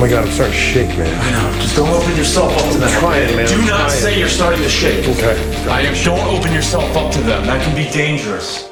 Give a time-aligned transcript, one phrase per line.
[0.00, 1.12] Oh my god, I'm starting to shake, man.
[1.12, 1.60] I know.
[1.60, 2.88] Just don't open yourself up to them.
[3.00, 3.90] trying, man, Do I'm not trying.
[3.90, 5.06] say you're starting to shake.
[5.06, 5.36] Okay.
[5.68, 5.94] I am.
[6.02, 7.44] Don't open yourself up to them.
[7.44, 8.70] That can be dangerous.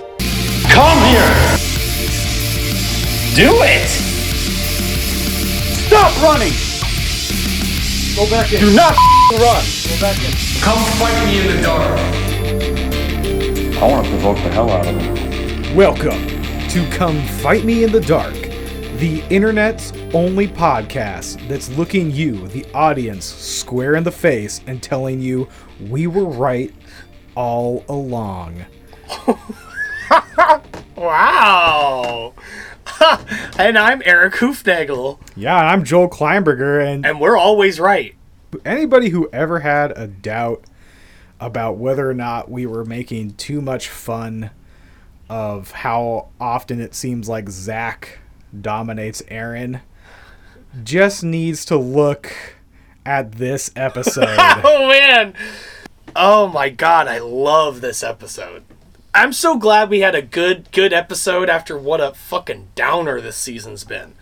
[0.72, 1.28] Come here!
[3.36, 3.88] Do it!
[5.84, 6.56] Stop running!
[8.16, 8.60] Go back in.
[8.60, 8.96] Do not
[9.36, 9.64] run!
[9.84, 10.32] Go back in.
[10.62, 11.98] Come fight me in the dark.
[13.76, 15.76] I want to provoke the hell out of him.
[15.76, 16.26] Welcome
[16.70, 18.34] to Come Fight Me in the Dark,
[18.98, 25.20] the internet's only podcast that's looking you, the audience, square in the face and telling
[25.20, 25.48] you
[25.88, 26.74] we were right
[27.34, 28.64] all along.
[30.96, 32.34] Wow.
[33.58, 38.16] and I'm Eric Hoofnagel, Yeah, I'm Joel Kleinberger, and and we're always right.
[38.64, 40.64] anybody who ever had a doubt
[41.38, 44.50] about whether or not we were making too much fun
[45.30, 48.18] of how often it seems like Zach
[48.58, 49.80] dominates Aaron
[50.84, 52.32] just needs to look
[53.06, 54.36] at this episode.
[54.64, 55.34] Oh man.
[56.16, 58.64] Oh my god, I love this episode.
[59.14, 63.36] I'm so glad we had a good good episode after what a fucking downer this
[63.36, 64.14] season's been.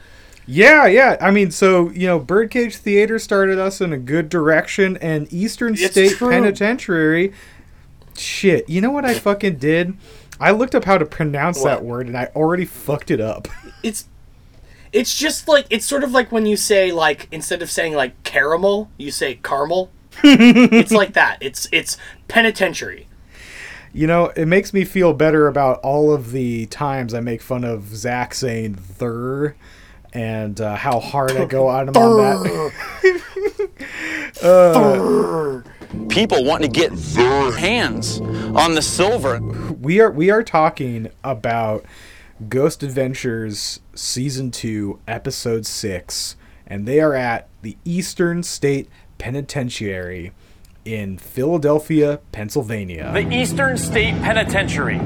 [0.47, 1.17] yeah, yeah.
[1.21, 5.75] I mean, so, you know, Birdcage Theater started us in a good direction, and Eastern
[5.75, 6.31] It's State true.
[6.31, 7.33] Penitentiary.
[8.17, 9.97] Shit, you know what I fucking did?
[10.41, 13.49] I looked up how to pronounce that word, and I already fucked it up.
[13.83, 14.07] It's
[14.97, 18.23] it's just like it's sort of like when you say like instead of saying like
[18.25, 19.91] caramel, you say caramel.
[20.25, 21.37] it's like that.
[21.43, 23.07] It's it's penitentiary.
[23.93, 27.63] You know, it makes me feel better about all of the times I make fun
[27.63, 29.55] of Zach saying "thur"
[30.15, 32.43] and uh, how hard I go on him on
[34.43, 35.63] that.
[36.09, 39.41] People want to get their hands on the silver.
[39.43, 41.85] We are we are talking about
[42.49, 50.33] Ghost Adventures season two, episode six, and they are at the Eastern State Penitentiary
[50.85, 53.11] in Philadelphia, Pennsylvania.
[53.15, 54.99] The Eastern State Penitentiary.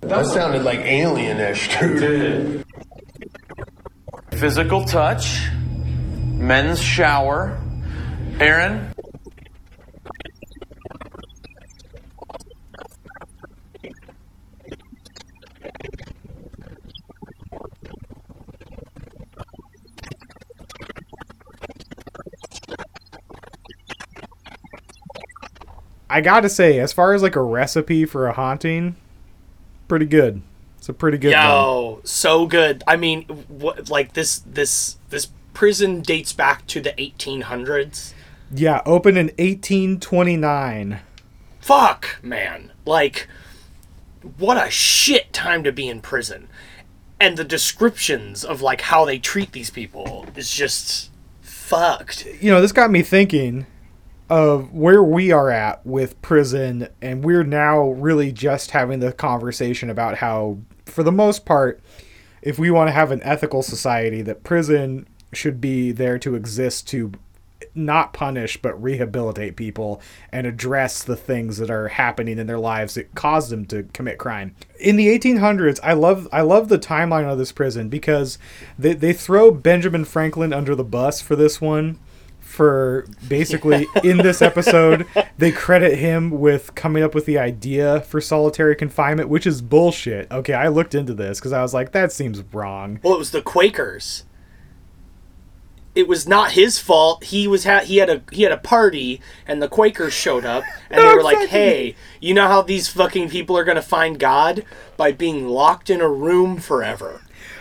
[0.00, 2.64] That sounded like alien-ish, dude.
[4.30, 5.50] Physical touch.
[6.24, 7.60] Men's shower.
[8.40, 8.87] Aaron.
[26.18, 28.96] I gotta say, as far as like a recipe for a haunting,
[29.86, 30.42] pretty good.
[30.76, 31.44] It's a pretty good one.
[31.44, 32.82] Yo, so good.
[32.88, 38.14] I mean, what like this this this prison dates back to the 1800s.
[38.52, 40.98] Yeah, opened in 1829.
[41.60, 42.72] Fuck, man.
[42.84, 43.28] Like
[44.38, 46.48] what a shit time to be in prison.
[47.20, 51.12] And the descriptions of like how they treat these people is just
[51.42, 52.26] fucked.
[52.40, 53.66] You know, this got me thinking
[54.30, 59.88] of where we are at with prison, and we're now really just having the conversation
[59.88, 61.80] about how, for the most part,
[62.42, 66.88] if we want to have an ethical society, that prison should be there to exist
[66.88, 67.12] to
[67.74, 70.00] not punish but rehabilitate people
[70.32, 74.18] and address the things that are happening in their lives that cause them to commit
[74.18, 74.54] crime.
[74.80, 78.38] In the 1800s, I love I love the timeline of this prison because
[78.78, 81.98] they they throw Benjamin Franklin under the bus for this one
[82.48, 88.22] for basically in this episode they credit him with coming up with the idea for
[88.22, 90.28] solitary confinement which is bullshit.
[90.32, 93.00] Okay, I looked into this cuz I was like that seems wrong.
[93.02, 94.24] Well, it was the Quakers.
[95.94, 97.24] It was not his fault.
[97.24, 100.64] He was ha- he had a he had a party and the Quakers showed up
[100.90, 104.18] and they were like, "Hey, you know how these fucking people are going to find
[104.18, 104.64] God
[104.96, 107.20] by being locked in a room forever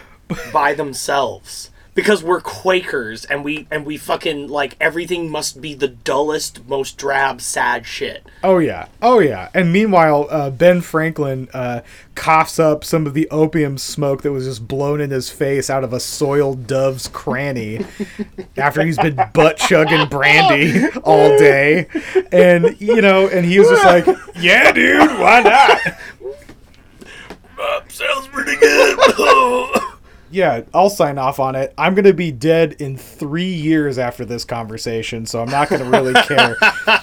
[0.53, 5.87] by themselves." Because we're Quakers and we and we fucking like everything must be the
[5.87, 8.23] dullest, most drab, sad shit.
[8.43, 9.49] Oh yeah, oh yeah.
[9.55, 11.81] And meanwhile, uh, Ben Franklin uh,
[12.13, 15.83] coughs up some of the opium smoke that was just blown in his face out
[15.83, 17.83] of a soiled dove's cranny
[18.57, 21.87] after he's been butt chugging brandy all day,
[22.31, 24.05] and you know, and he was just like,
[24.35, 25.79] "Yeah, dude, why not?"
[27.89, 29.83] Sounds pretty good.
[30.29, 31.73] Yeah, I'll sign off on it.
[31.77, 36.13] I'm gonna be dead in three years after this conversation, so I'm not gonna really
[36.23, 36.57] care.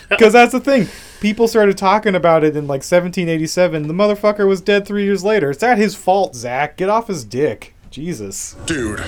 [0.08, 0.88] Because that's the thing.
[1.20, 3.86] People started talking about it in like 1787.
[3.88, 5.50] The motherfucker was dead three years later.
[5.50, 6.76] It's not his fault, Zach.
[6.76, 7.74] Get off his dick.
[7.90, 8.56] Jesus.
[8.66, 9.02] Dude,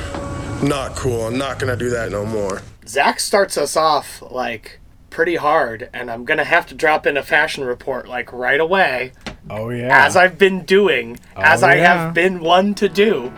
[0.62, 1.26] not cool.
[1.26, 2.62] I'm not gonna do that no more.
[2.86, 4.78] Zach starts us off like
[5.10, 9.12] pretty hard, and I'm gonna have to drop in a fashion report like right away
[9.50, 10.06] Oh yeah.
[10.06, 12.04] as I've been doing, oh, as I yeah.
[12.04, 13.32] have been one to do.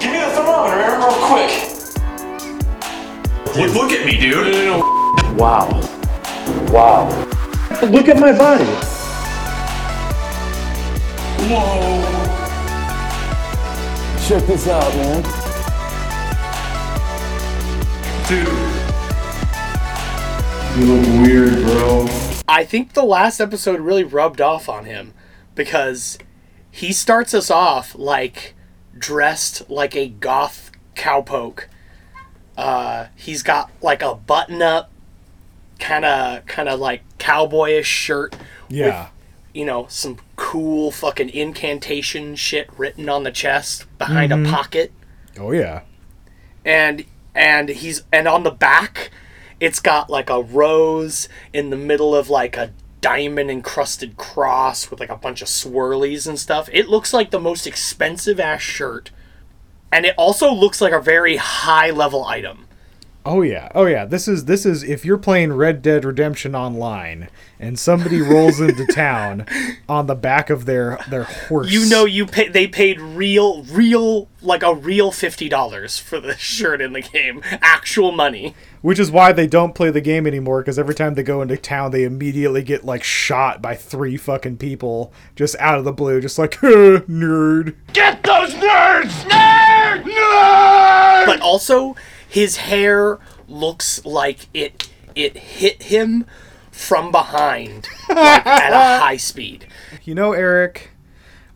[0.00, 1.52] Give me the thermometer, Aaron, real quick.
[3.56, 4.80] Look, look at me, dude.
[5.36, 5.68] Wow.
[6.70, 7.08] Wow.
[7.82, 8.64] Look at my body.
[11.50, 12.18] Whoa.
[14.28, 15.22] Check this out, man.
[18.28, 18.48] Dude.
[20.78, 22.06] You look weird, bro.
[22.46, 25.14] I think the last episode really rubbed off on him
[25.54, 26.18] because
[26.70, 28.54] he starts us off like
[28.98, 31.64] dressed like a goth cowpoke.
[32.56, 34.90] Uh, he's got like a button up,
[35.78, 38.36] kind of kind of like cowboyish shirt.
[38.68, 39.08] yeah.
[39.54, 44.92] You know, some cool fucking incantation shit written on the chest behind a pocket.
[45.38, 45.82] Oh yeah.
[46.64, 47.04] and
[47.34, 49.10] and he's and on the back
[49.60, 55.00] it's got like a rose in the middle of like a diamond encrusted cross with
[55.00, 59.10] like a bunch of swirlies and stuff it looks like the most expensive ass shirt
[59.92, 62.68] and it also looks like a very high level item
[63.30, 63.68] Oh yeah.
[63.74, 64.06] Oh yeah.
[64.06, 67.28] This is this is if you're playing Red Dead Redemption online
[67.60, 69.44] and somebody rolls into town
[69.86, 71.70] on the back of their their horse.
[71.70, 76.80] you know you pay they paid real real like a real $50 for the shirt
[76.80, 80.78] in the game actual money Which is why they don't play the game anymore because
[80.78, 85.12] every time they go into town, they immediately get like shot by three fucking people
[85.34, 87.74] just out of the blue, just like nerd.
[87.92, 89.24] Get those nerds!
[89.24, 90.02] Nerd!
[90.04, 91.26] Nerd!
[91.26, 91.94] but also
[92.28, 96.24] his hair looks like it it hit him
[96.70, 99.66] from behind like, at a high speed.
[100.04, 100.90] You know, Eric,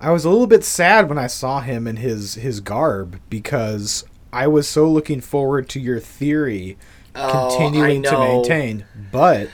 [0.00, 4.04] I was a little bit sad when I saw him in his his garb because
[4.32, 6.76] I was so looking forward to your theory
[7.14, 8.84] Oh, continuing to Oh, maintain.
[9.10, 9.48] But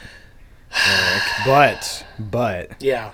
[0.87, 3.11] Eric, but but Yeah.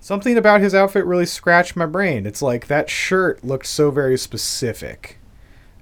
[0.00, 2.26] something about his outfit really scratched my brain.
[2.26, 5.18] It's like that shirt looked so very specific.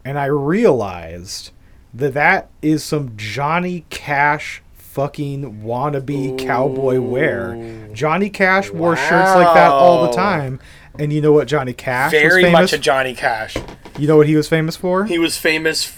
[0.04, 1.50] And I realized
[1.94, 7.88] that that is some Johnny Cash fucking wannabe cowboy wear.
[7.92, 10.58] Johnny Cash wore shirts like that all the time.
[10.98, 13.56] And you know what Johnny Cash Very much a Johnny Cash.
[13.98, 15.04] You know what he was famous for?
[15.04, 15.92] He was famous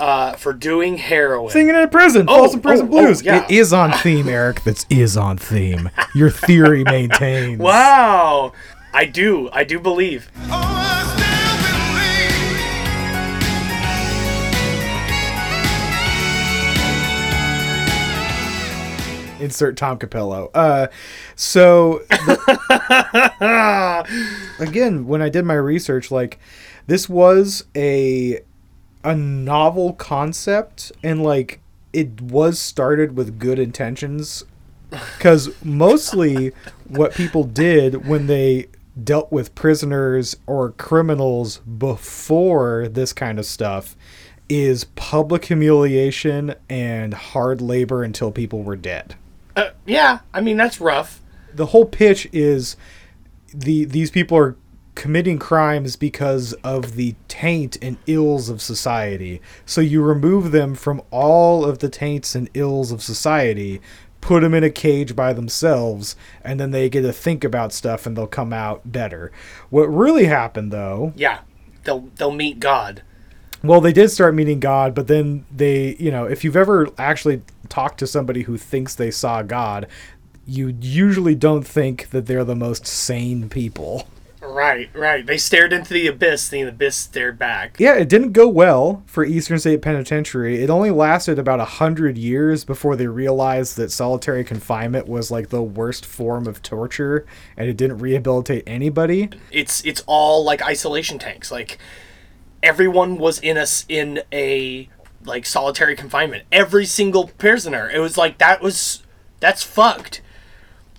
[0.00, 1.50] uh, for doing heroin.
[1.50, 3.22] Singing in a prison, Oh, Folsom Prison oh, oh, Blues.
[3.22, 3.44] yeah.
[3.44, 4.62] It is on theme, Eric.
[4.64, 5.90] That's is on theme.
[6.14, 7.58] Your theory maintains.
[7.58, 8.52] Wow.
[8.92, 9.48] I do.
[9.52, 10.30] I do believe.
[19.40, 20.50] Insert Tom Capello.
[20.52, 20.88] Uh,
[21.36, 22.00] so
[24.58, 26.40] again, when I did my research, like
[26.88, 28.40] this was a
[29.08, 31.60] a novel concept, and like
[31.92, 34.44] it was started with good intentions,
[34.90, 36.52] because mostly
[36.88, 38.66] what people did when they
[39.02, 43.96] dealt with prisoners or criminals before this kind of stuff
[44.48, 49.14] is public humiliation and hard labor until people were dead
[49.54, 50.18] Uh, yeah.
[50.34, 51.20] I mean, that's rough.
[51.54, 52.76] the whole pitch is
[53.54, 54.56] the these people are
[54.98, 59.40] committing crimes because of the taint and ills of society.
[59.64, 63.80] So you remove them from all of the taints and ills of society,
[64.20, 68.06] put them in a cage by themselves, and then they get to think about stuff
[68.06, 69.30] and they'll come out better.
[69.70, 71.38] What really happened though, Yeah.
[71.84, 73.02] They'll they'll meet God.
[73.62, 77.42] well, they did start meeting God, but then they, you know, if you've ever actually
[77.68, 79.86] talked to somebody who thinks they saw God,
[80.44, 84.08] you usually don't think that they're the most sane people.
[84.58, 85.24] Right, right.
[85.24, 87.76] They stared into the abyss, and the abyss stared back.
[87.78, 90.64] Yeah, it didn't go well for Eastern State Penitentiary.
[90.64, 95.50] It only lasted about a hundred years before they realized that solitary confinement was like
[95.50, 97.24] the worst form of torture,
[97.56, 99.30] and it didn't rehabilitate anybody.
[99.52, 101.52] It's it's all like isolation tanks.
[101.52, 101.78] Like
[102.60, 104.88] everyone was in a s- in a
[105.24, 106.42] like solitary confinement.
[106.50, 107.88] Every single prisoner.
[107.88, 109.04] It was like that was
[109.38, 110.20] that's fucked.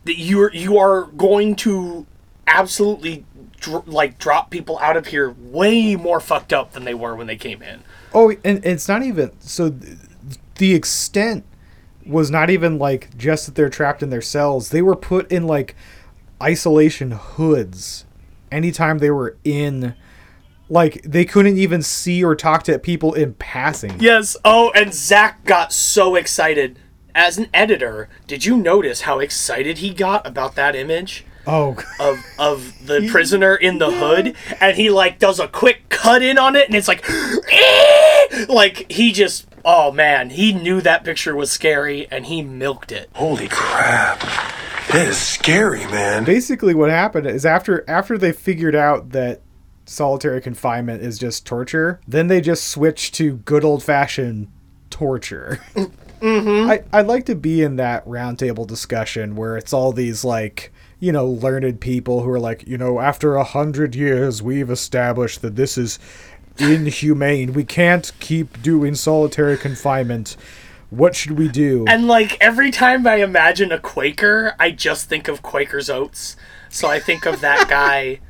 [0.06, 2.06] That you're you are going to
[2.48, 3.25] absolutely
[3.60, 7.28] dr- like drop people out of here way more fucked up than they were when
[7.28, 7.82] they came in.
[8.13, 9.70] Oh, and it's not even so.
[9.70, 9.98] th-
[10.56, 11.46] The extent
[12.06, 14.70] was not even like just that they're trapped in their cells.
[14.70, 15.75] They were put in like
[16.42, 18.06] isolation hoods
[18.51, 19.96] anytime they were in.
[20.72, 24.00] Like they couldn't even see or talk to people in passing.
[24.00, 24.38] Yes.
[24.46, 26.78] Oh, and Zach got so excited.
[27.16, 31.25] As an editor, did you notice how excited he got about that image?
[31.50, 36.22] Oh, of of the prisoner in the hood and he like does a quick cut
[36.22, 37.03] in on it and it's like
[38.48, 43.10] like he just oh man he knew that picture was scary and he milked it
[43.13, 44.20] Holy crap.
[44.91, 46.24] That is scary, man.
[46.24, 49.41] Basically, what happened is after after they figured out that
[49.86, 54.48] solitary confinement is just torture, then they just switched to good old fashioned
[54.89, 55.60] torture.
[56.20, 56.70] Mm-hmm.
[56.70, 61.12] I, I'd like to be in that roundtable discussion where it's all these like you
[61.12, 65.56] know learned people who are like you know after a hundred years we've established that
[65.56, 65.98] this is
[66.58, 70.36] inhumane we can't keep doing solitary confinement
[70.89, 75.27] what should we do And like every time I imagine a Quaker, I just think
[75.27, 76.36] of Quaker's Oats.
[76.70, 78.22] So I think of that guy,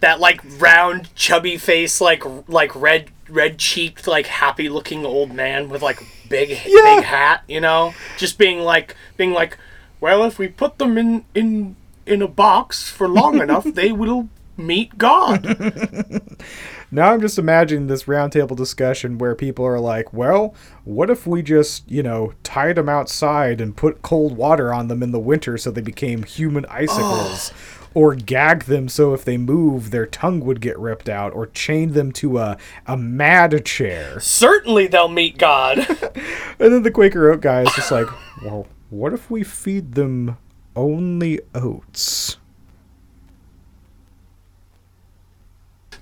[0.00, 5.70] that like round, chubby face, like like red red cheeked, like happy looking old man
[5.70, 5.98] with like
[6.28, 6.96] big Yeah.
[6.96, 9.56] big hat, you know, just being like being like,
[9.98, 14.28] well, if we put them in in in a box for long enough, they will
[14.56, 16.22] meet God.
[16.90, 21.42] Now I'm just imagining this roundtable discussion where people are like, well, what if we
[21.42, 25.58] just, you know, tied them outside and put cold water on them in the winter
[25.58, 27.52] so they became human icicles?
[27.92, 31.92] Or gag them so if they move, their tongue would get ripped out, or chain
[31.92, 34.20] them to a, a mad chair.
[34.20, 35.78] Certainly, they'll meet God.
[36.58, 38.06] And then the Quaker Oat guy is just like,
[38.42, 40.38] well, what if we feed them
[40.76, 42.36] only oats?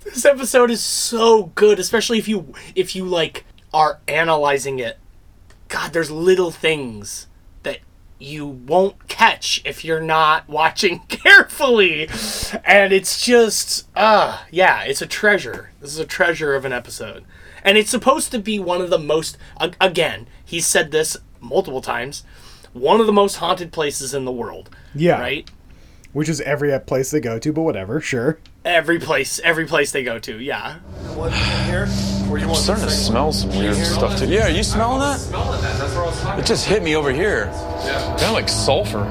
[0.04, 4.99] this episode is so good especially if you if you like are analyzing it.
[5.69, 7.26] God there's little things
[7.62, 7.78] that
[8.19, 12.09] you won't catch if you're not watching carefully.
[12.64, 15.71] And it's just uh yeah it's a treasure.
[15.81, 17.25] This is a treasure of an episode.
[17.64, 19.38] And it's supposed to be one of the most
[19.81, 22.25] again he said this multiple times
[22.75, 25.19] one of the most haunted places in the world Yeah.
[25.21, 25.49] right
[26.12, 28.38] Which is every place they go to, but whatever, sure.
[28.64, 30.76] every place every place they go to yeah
[31.16, 34.26] I'm starting to smell some weird stuff too.
[34.26, 36.38] Yeah, are you smelling that?
[36.38, 37.47] It just hit me over here.
[37.85, 38.00] Yeah.
[38.19, 39.04] Kind of like sulfur.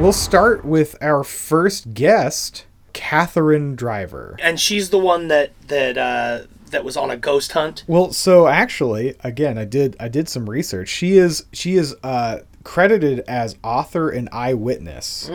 [0.00, 4.36] We'll start with our first guest, Catherine Driver.
[4.42, 8.46] and she's the one that that uh that was on a ghost hunt Well, so
[8.48, 10.88] actually, again, I did I did some research.
[10.88, 15.30] She is she is uh, credited as author and eyewitness.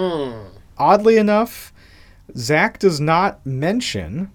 [0.78, 1.72] Oddly enough,
[2.36, 4.32] Zach does not mention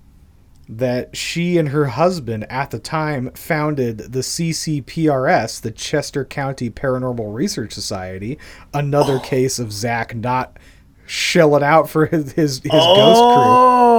[0.68, 7.32] that she and her husband at the time founded the CCPRS, the Chester County Paranormal
[7.32, 8.38] Research Society.
[8.74, 10.58] Another case of Zach not
[11.06, 13.54] shelling out for his his, his ghost crew.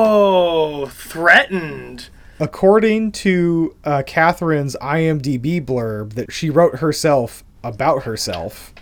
[0.09, 8.73] oh threatened According to uh, Catherine's IMDb blurb that she wrote herself about herself,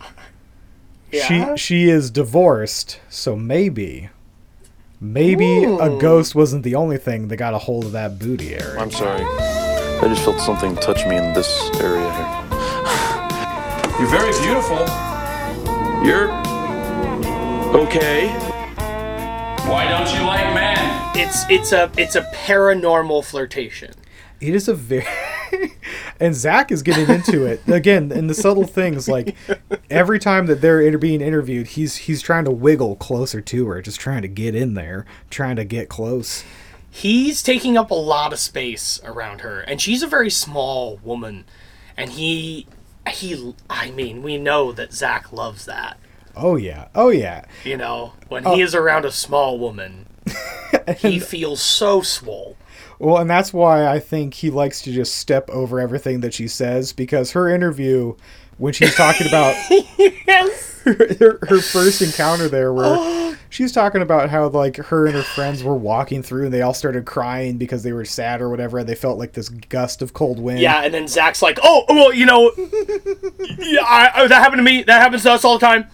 [1.12, 1.55] Yeah?
[1.55, 4.09] she she is divorced, so maybe
[5.00, 8.77] maybe a ghost wasn't the only thing that got a hold of that booty area.
[8.79, 9.21] I'm sorry.
[9.24, 12.31] I just felt something touch me in this area here.
[14.00, 14.85] You're very beautiful.
[16.05, 16.29] You're
[17.83, 18.27] okay.
[19.67, 21.12] Why don't you like men?
[21.17, 23.93] it's it's a it's a paranormal flirtation
[24.41, 25.05] It is a very
[26.19, 29.36] and Zach is getting into it again in the subtle things like
[29.89, 33.81] every time that they're inter- being interviewed, he's he's trying to wiggle closer to her,
[33.81, 36.43] just trying to get in there, trying to get close.
[36.91, 41.45] he's taking up a lot of space around her and she's a very small woman
[41.98, 42.67] and he
[43.10, 45.98] he i mean we know that zach loves that
[46.38, 47.46] Oh yeah, oh yeah.
[47.63, 48.56] you know when oh.
[48.56, 50.06] he is around a small woman
[50.98, 52.58] he feels so swole
[53.00, 56.48] Well, and that's why I think he likes to just step over everything that she
[56.48, 58.15] says because her interview,
[58.58, 59.56] when she's talking about
[59.98, 63.36] yes her, her first encounter there, where oh.
[63.50, 66.74] she's talking about how like her and her friends were walking through and they all
[66.74, 68.77] started crying because they were sad or whatever.
[68.80, 70.60] And they felt like this gust of cold wind.
[70.60, 72.51] yeah and then zach's like oh, oh well you know
[73.58, 75.88] yeah I, I- that happened to me that happens to us all the time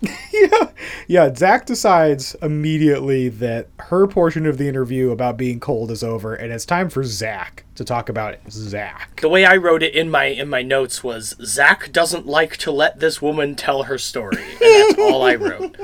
[0.00, 0.68] Yeah,
[1.08, 1.34] yeah.
[1.34, 6.52] Zach decides immediately that her portion of the interview about being cold is over, and
[6.52, 8.40] it's time for Zach to talk about it.
[8.50, 9.20] Zach.
[9.20, 12.70] the way I wrote it in my in my notes was Zach doesn't like to
[12.70, 15.76] let this woman tell her story, and that's all I wrote.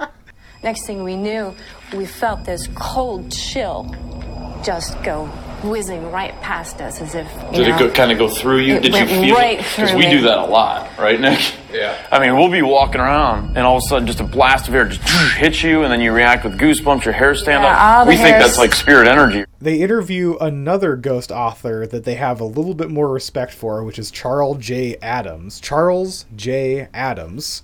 [0.62, 1.54] Next thing we knew,
[1.94, 3.94] we felt this cold chill
[4.64, 5.30] just go
[5.64, 7.26] whizzing right past us as if.
[7.52, 8.74] You Did know, it go, kind of go through you?
[8.76, 10.10] It Did you feel right Because we me.
[10.10, 11.54] do that a lot, right, Nick?
[11.72, 11.96] Yeah.
[12.10, 14.74] I mean, we'll be walking around, and all of a sudden, just a blast of
[14.74, 17.04] air just hits you, and then you react with goosebumps.
[17.04, 18.06] Your hair stand Yeah, all up.
[18.06, 19.44] the We think that's like spirit energy.
[19.60, 23.98] They interview another ghost author that they have a little bit more respect for, which
[23.98, 24.96] is Charles J.
[25.02, 25.60] Adams.
[25.60, 26.88] Charles J.
[26.94, 27.62] Adams.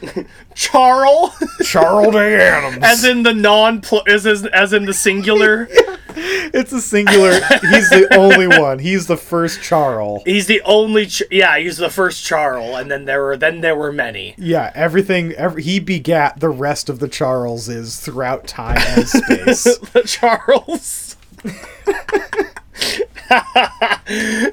[0.54, 1.30] Charles,
[1.64, 2.34] Charles J.
[2.36, 2.78] Adams.
[2.84, 5.68] as in the non, as in, as in the singular.
[6.18, 7.32] It's a singular.
[7.34, 8.78] He's the only one.
[8.78, 10.22] He's the first Charles.
[10.24, 11.04] He's the only.
[11.06, 14.34] Ch- yeah, he's the first Charles, and then there were then there were many.
[14.38, 15.32] Yeah, everything.
[15.32, 19.64] Every, he begat the rest of the Charleses throughout time and space.
[19.92, 21.16] the Charles.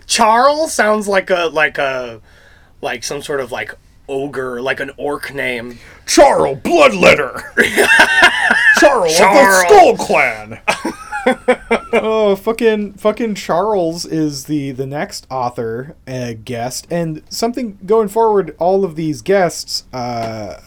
[0.06, 2.20] Charles sounds like a like a
[2.82, 3.74] like some sort of like
[4.07, 5.79] ogre, like an orc name.
[6.05, 7.41] Charles Bloodletter.
[8.79, 9.17] Charles, Charles.
[9.17, 10.62] of the Skull Clan.
[11.93, 18.55] oh, fucking, fucking Charles is the the next author uh, guest, and something going forward.
[18.60, 20.60] All of these guests, uh,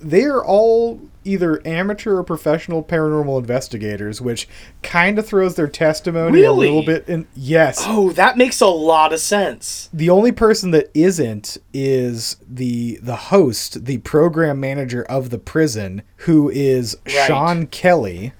[0.00, 4.48] they are all either amateur or professional paranormal investigators, which
[4.82, 7.26] kind of throws their testimony a little bit in.
[7.34, 9.88] Yes, Oh, that makes a lot of sense.
[9.92, 16.02] the only person that isn't is the the host, the program manager of the prison,
[16.16, 17.26] who is Right.
[17.26, 18.32] Sean Kelly.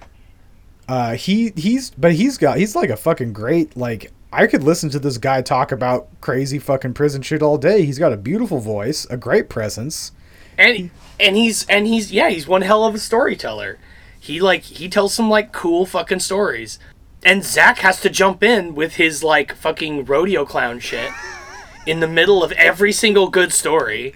[0.88, 4.88] Uh, he he's but he's got he's like a fucking great like I could listen
[4.90, 7.84] to this guy talk about crazy fucking prison shit all day.
[7.84, 10.12] He's got a beautiful voice, a great presence.
[10.58, 13.78] and and he's and he's yeah he's one hell of a storyteller.
[14.18, 16.78] He like he tells some like cool fucking stories.
[17.24, 21.12] And zach has to jump in with his like fucking rodeo clown shit
[21.86, 24.12] in the middle of every single good story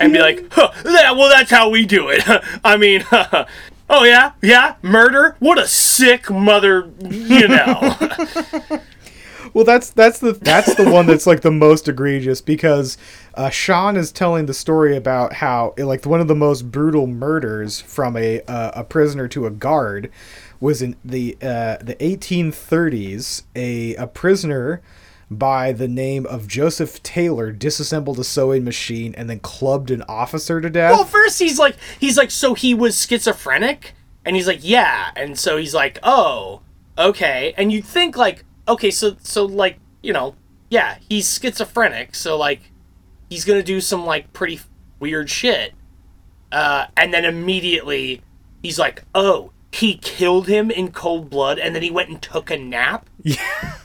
[0.00, 2.22] and be like huh, that, well that's how we do it.
[2.64, 3.04] I mean
[3.90, 4.32] oh yeah?
[4.42, 4.76] Yeah?
[4.82, 5.36] Murder?
[5.38, 7.96] What a sick mother you know.
[9.54, 12.96] Well, that's that's the that's the one that's like the most egregious because
[13.34, 17.80] uh, Sean is telling the story about how like one of the most brutal murders
[17.80, 20.10] from a uh, a prisoner to a guard
[20.60, 23.42] was in the uh, the 1830s.
[23.56, 24.82] A a prisoner
[25.38, 30.60] by the name of Joseph Taylor disassembled a sewing machine and then clubbed an officer
[30.60, 30.92] to death.
[30.92, 35.38] Well, first he's like, he's like, so he was schizophrenic, and he's like, yeah, and
[35.38, 36.60] so he's like, oh,
[36.98, 40.36] okay, and you'd think like, okay, so so like, you know,
[40.70, 42.71] yeah, he's schizophrenic, so like,
[43.32, 44.60] he's gonna do some like pretty
[45.00, 45.72] weird shit,
[46.52, 48.20] uh, and then immediately
[48.62, 52.50] he's like, oh, he killed him in cold blood, and then he went and took
[52.50, 53.08] a nap.
[53.24, 53.76] Yeah.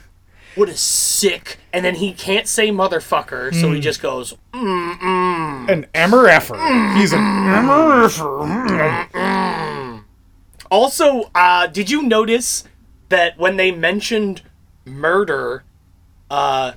[0.54, 1.58] What a sick!
[1.72, 6.96] And then he can't say motherfucker, so he just goes, An MRFer.
[6.98, 10.02] He's an MRFer.
[10.68, 12.64] Also, uh, did you notice
[13.08, 14.42] that when they mentioned
[14.84, 15.62] murder,
[16.28, 16.72] uh,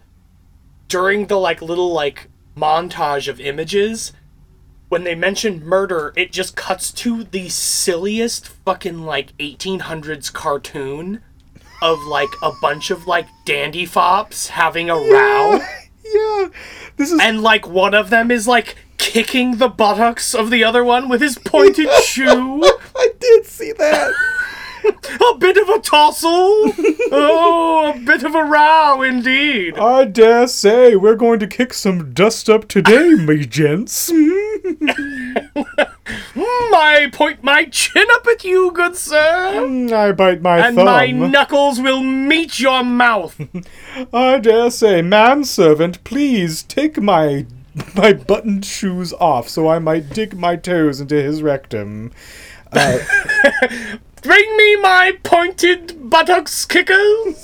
[0.87, 4.13] during the like little like montage of images,
[4.89, 11.21] when they mention murder, it just cuts to the silliest fucking like 1800s cartoon
[11.81, 15.59] of like a bunch of like dandy fops having a row,
[16.13, 16.49] yeah.
[16.97, 20.83] This is and like one of them is like kicking the buttocks of the other
[20.83, 22.61] one with his pointed shoe.
[22.95, 24.13] I did see that.
[25.31, 26.29] A bit of a tussle.
[27.11, 29.77] oh, a bit of a row indeed.
[29.77, 34.11] I dare say we're going to kick some dust up today, me gents.
[36.43, 40.85] I point my chin up at you, good sir, mm, I bite my and thumb.
[40.85, 43.39] my knuckles will meet your mouth.
[44.13, 47.45] I dare say, manservant, please take my
[47.95, 52.11] my buttoned shoes off so I might dig my toes into his rectum.
[52.73, 52.99] Uh,
[54.21, 57.43] Bring me my pointed buttocks kickers.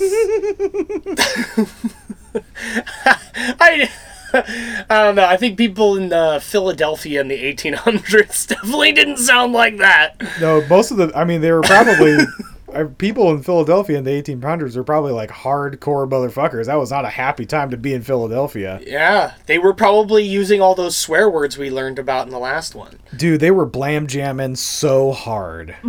[3.60, 3.90] I.
[4.30, 5.24] I don't know.
[5.24, 10.20] I think people in uh, Philadelphia in the 1800s definitely didn't sound like that.
[10.38, 12.18] No, most of the, I mean, they were probably.
[12.98, 16.66] People in Philadelphia in the 1800s were probably like hardcore motherfuckers.
[16.66, 18.80] That was not a happy time to be in Philadelphia.
[18.84, 22.74] Yeah, they were probably using all those swear words we learned about in the last
[22.74, 22.98] one.
[23.16, 25.76] Dude, they were blam jamming so hard.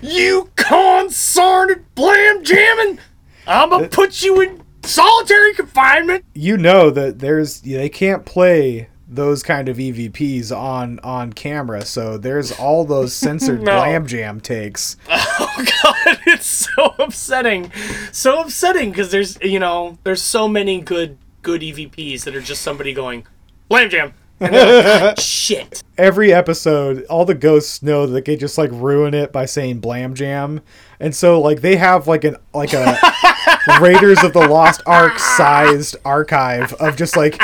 [0.00, 3.00] You consarted blam jamming!
[3.46, 6.24] I'ma put you in solitary confinement!
[6.34, 12.18] you know that there's they can't play those kind of EVPs on on camera, so
[12.18, 13.72] there's all those censored No.
[13.80, 14.96] blam jam takes.
[15.40, 17.72] Oh god, it's so upsetting.
[18.12, 22.62] So upsetting because there's, you know, there's so many good good EVPs that are just
[22.62, 23.26] somebody going,
[23.68, 24.14] blam jam!
[24.40, 25.82] Like, ah, "God, shit.
[25.96, 30.14] Every episode, all the ghosts know that they just like ruin it by saying blam
[30.14, 30.60] jam,
[31.00, 32.98] and so like they have like an like a
[33.80, 37.42] Raiders of the Lost Ark sized archive of just like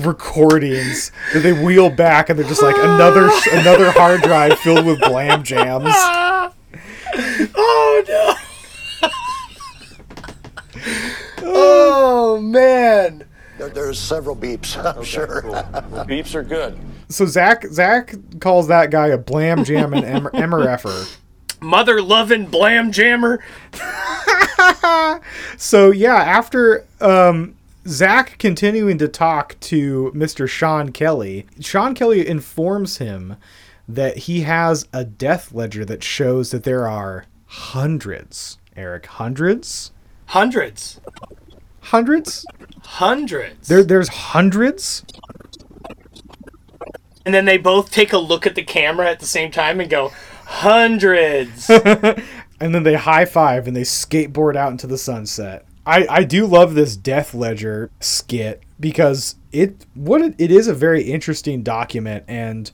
[0.00, 5.00] recordings that they wheel back, and they're just like another another hard drive filled with
[5.00, 5.92] blam jams.
[7.54, 8.34] Oh no!
[11.42, 13.27] Oh, oh man!
[13.74, 15.42] There, there's several beeps, I'm sure.
[16.06, 16.78] Beeps are good.
[17.08, 21.16] So Zach Zach calls that guy a blam jam and em- MRFer.
[21.60, 23.42] Mother loving blam jammer.
[25.56, 27.54] So yeah, after um,
[27.86, 30.48] Zach continuing to talk to Mr.
[30.48, 33.36] Sean Kelly, Sean Kelly informs him
[33.88, 39.90] that he has a death ledger that shows that there are hundreds, Eric, hundreds,
[40.26, 41.00] Hundreds.
[41.80, 42.44] hundreds.
[42.88, 43.68] Hundreds.
[43.68, 45.04] There, there's hundreds.
[47.24, 49.88] and then they both take a look at the camera at the same time and
[49.88, 50.10] go,
[50.46, 51.70] hundreds.
[52.60, 55.64] and then they high five and they skateboard out into the sunset.
[55.86, 60.74] I, I do love this Death Ledger skit because it what it, it is a
[60.74, 62.70] very interesting document and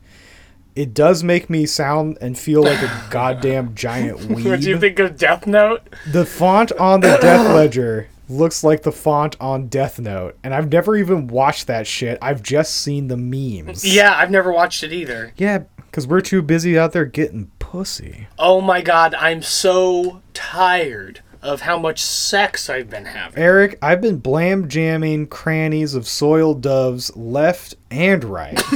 [0.74, 4.44] it does make me sound and feel like a goddamn giant weeb.
[4.48, 5.82] what do you think of Death Note?
[6.10, 10.70] The font on the Death Ledger looks like the font on Death Note, and I've
[10.70, 12.18] never even watched that shit.
[12.22, 13.84] I've just seen the memes.
[13.84, 15.32] Yeah, I've never watched it either.
[15.36, 18.28] Yeah, because we're too busy out there getting pussy.
[18.38, 23.42] Oh my god, I'm so tired of how much sex I've been having.
[23.42, 28.60] Eric, I've been blam jamming crannies of soiled doves left and right.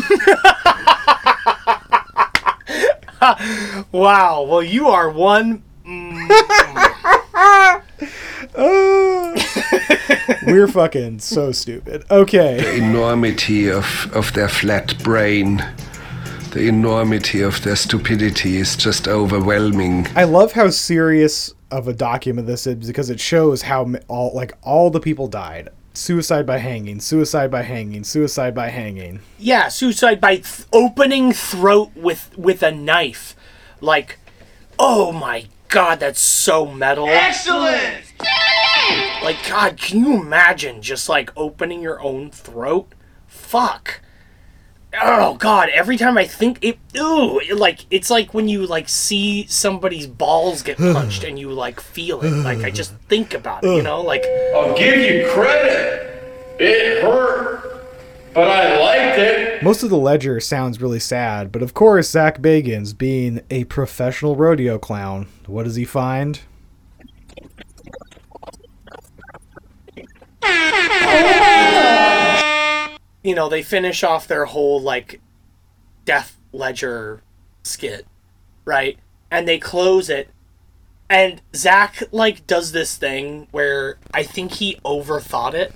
[3.90, 5.62] Wow, well, you are one.
[5.86, 7.82] Mm.
[8.56, 9.34] Ah.
[10.46, 12.04] We're fucking so stupid.
[12.10, 12.60] Okay.
[12.60, 15.56] The enormity of, of their flat brain,
[16.52, 20.06] the enormity of their stupidity is just overwhelming.
[20.16, 24.52] I love how serious of a document this is because it shows how all like
[24.62, 25.68] all the people died.
[25.92, 29.20] Suicide by hanging, suicide by hanging, suicide by hanging.
[29.38, 33.34] Yeah, suicide by th- opening throat with with a knife.
[33.80, 34.18] Like,
[34.78, 37.08] oh my god, that's so metal.
[37.08, 38.04] Excellent!
[39.22, 42.92] Like, God, can you imagine just like opening your own throat?
[43.26, 44.00] Fuck.
[45.00, 45.68] Oh God!
[45.74, 50.06] Every time I think it, ooh, it, like it's like when you like see somebody's
[50.06, 52.30] balls get punched and you like feel it.
[52.30, 56.06] Like I just think about it, you know, like I'll give you credit.
[56.58, 57.47] It hurt,
[58.38, 59.62] but I liked it.
[59.64, 64.36] Most of the ledger sounds really sad, but of course, Zach Bagans, being a professional
[64.36, 66.38] rodeo clown, what does he find?
[73.24, 75.20] you know, they finish off their whole like
[76.04, 77.22] Death Ledger
[77.64, 78.06] skit,
[78.64, 79.00] right?
[79.32, 80.30] And they close it.
[81.10, 85.74] And Zach like does this thing where I think he overthought it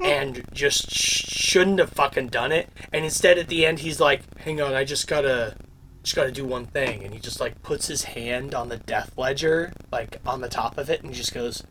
[0.02, 2.68] and just sh- shouldn't have fucking done it.
[2.92, 5.56] And instead, at the end, he's like, "Hang on, I just gotta,
[6.02, 9.12] just gotta do one thing." And he just like puts his hand on the Death
[9.16, 11.62] Ledger, like on the top of it, and just goes,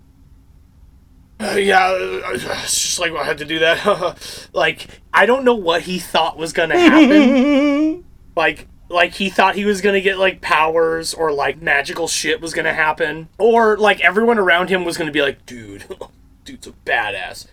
[1.42, 4.50] uh, yeah, uh, it's just like I had to do that.
[4.54, 8.06] like I don't know what he thought was gonna happen.
[8.36, 12.54] like like he thought he was gonna get like powers or like magical shit was
[12.54, 15.86] gonna happen or like everyone around him was gonna be like, dude,
[16.46, 17.48] dude's a badass.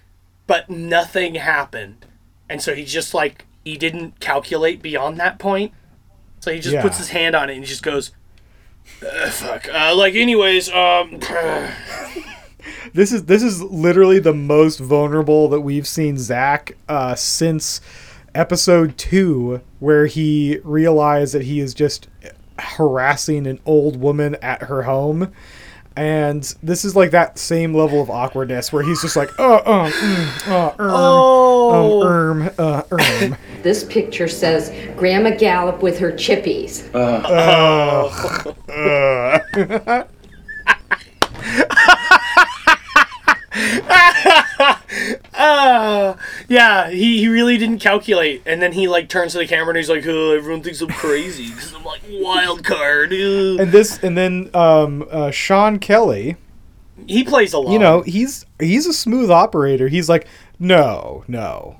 [0.46, 2.06] But nothing happened,
[2.48, 5.72] and so he just like he didn't calculate beyond that point.
[6.40, 6.82] So he just Yeah.
[6.82, 8.12] puts his hand on it and he just goes,
[9.02, 11.20] "Uh, "Fuck." Uh, like, anyways, um.
[12.94, 17.80] This is this is literally the most vulnerable that we've seen Zach uh, since
[18.38, 22.08] episode two, where he realized that he is just
[22.58, 25.32] harassing an old woman at her home.
[25.96, 29.90] And this is like that same level of awkwardness where he's just like, uh, uh,
[29.90, 32.02] mm, uh, erm, Oh.
[32.02, 33.36] um, erm, uh, erm.
[33.64, 36.88] This picture says Grandma Gallup with her chippies.
[36.94, 38.04] Uh,
[45.38, 48.42] yeah, he, he really didn't calculate.
[48.44, 50.88] And then he like turns to the camera and he's like, oh, everyone thinks I'm
[50.88, 53.12] crazy because I'm like wild card.
[53.12, 56.36] uh." and this, and then um, uh, Sean Kelly,
[57.06, 57.72] He plays a lot.
[57.72, 59.88] you know, he's he's a smooth operator.
[59.88, 60.26] He's like,
[60.58, 61.76] no, no,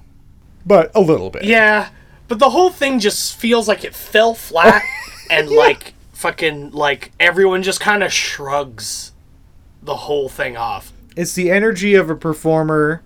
[0.65, 1.45] but a little bit.
[1.45, 1.89] Yeah,
[2.29, 4.83] but the whole thing just feels like it fell flat
[5.31, 9.13] and like fucking like everyone just kind of shrugs
[9.83, 10.93] the whole thing off.
[11.17, 13.03] It's the energy of a performer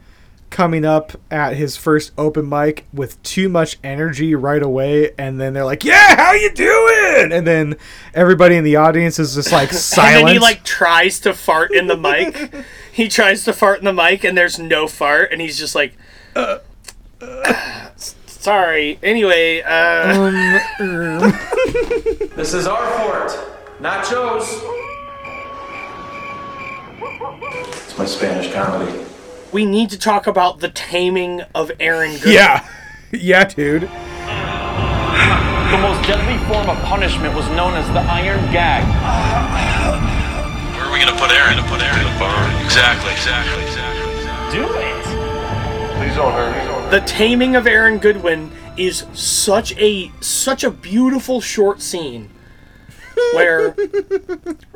[0.53, 5.55] coming up at his first open mic with too much energy right away and then
[5.55, 7.77] they're like, "Yeah, how you doing?" And then
[8.15, 10.19] everybody in the audience is just like silent.
[10.19, 12.55] And then he like tries to fart in the mic.
[12.93, 15.95] he tries to fart in the mic and there's no fart and he's just like
[16.37, 16.59] uh,
[18.27, 18.99] sorry.
[19.03, 20.31] Anyway, uh
[22.37, 23.33] This is our fort,
[23.81, 24.62] not Joe's.
[27.85, 29.05] It's my Spanish comedy.
[29.53, 32.33] We need to talk about the taming of Aaron Good.
[32.35, 32.67] yeah.
[33.12, 33.83] yeah, dude.
[33.83, 33.88] The
[35.79, 38.83] most deadly form of punishment was known as the iron gag.
[40.75, 41.57] Where are we gonna put Aaron?
[41.57, 42.65] To put Aaron in the barn.
[42.65, 44.59] Exactly, exactly, exactly.
[44.59, 45.05] Do it.
[45.99, 46.91] Please don't hurt.
[46.91, 52.29] The taming of Aaron Goodwin is such a such a beautiful short scene
[53.35, 53.75] where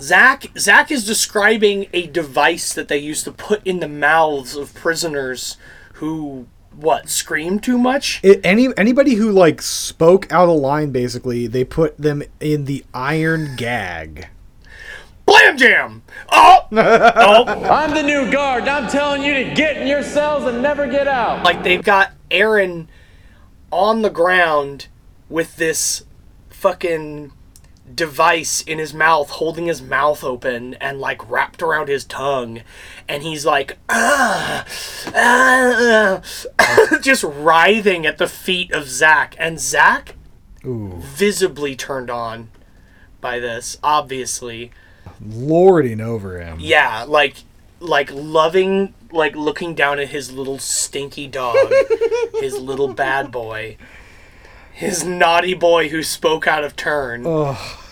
[0.00, 4.74] Zach Zach is describing a device that they used to put in the mouths of
[4.74, 5.56] prisoners
[5.94, 6.46] who
[6.76, 8.20] what scream too much.
[8.22, 12.84] It, any anybody who like spoke out of line, basically, they put them in the
[12.92, 14.28] iron gag.
[15.24, 16.02] Blam jam!
[16.30, 17.44] Oh, oh!
[17.70, 18.68] I'm the new guard.
[18.68, 21.42] I'm telling you to get in your cells and never get out.
[21.42, 22.88] Like they've got Aaron
[23.72, 24.86] on the ground
[25.28, 26.04] with this
[26.50, 27.32] fucking
[27.94, 32.62] device in his mouth, holding his mouth open and like wrapped around his tongue,
[33.08, 34.64] and he's like, ah,
[35.14, 36.22] ah,
[37.00, 40.14] just writhing at the feet of Zach, and Zach
[40.64, 42.48] Ooh, visibly turned on
[43.20, 44.72] by this, obviously.
[45.24, 46.58] lording over him.
[46.60, 47.36] Yeah, like
[47.80, 51.56] like loving like looking down at his little stinky dog,
[52.40, 53.76] his little bad boy.
[54.76, 57.22] His naughty boy who spoke out of turn.
[57.24, 57.82] Oh,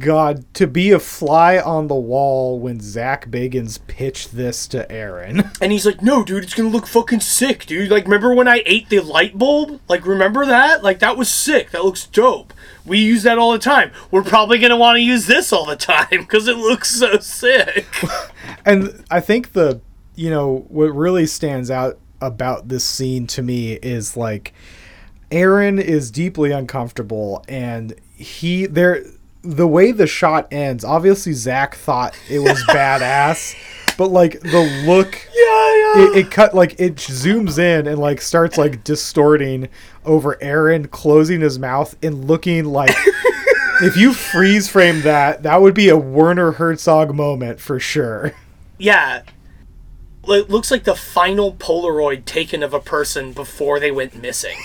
[0.00, 5.48] God, to be a fly on the wall when Zach Bagans pitched this to Aaron.
[5.60, 7.88] And he's like, "No, dude, it's gonna look fucking sick, dude.
[7.88, 9.80] Like, remember when I ate the light bulb?
[9.88, 10.82] Like, remember that?
[10.82, 11.70] Like, that was sick.
[11.70, 12.52] That looks dope.
[12.84, 13.92] We use that all the time.
[14.10, 17.86] We're probably gonna want to use this all the time because it looks so sick."
[18.66, 19.80] and I think the,
[20.16, 24.52] you know, what really stands out about this scene to me is like
[25.34, 29.04] Aaron is deeply uncomfortable and he there
[29.42, 33.56] the way the shot ends, obviously Zach thought it was badass,
[33.98, 36.10] but like the look yeah, yeah.
[36.12, 39.68] It, it cut like it zooms in and like starts like distorting
[40.04, 42.94] over Aaron closing his mouth and looking like
[43.82, 48.32] if you freeze frame that, that would be a Werner Herzog moment for sure.
[48.78, 49.22] Yeah.
[50.28, 54.56] It looks like the final Polaroid taken of a person before they went missing.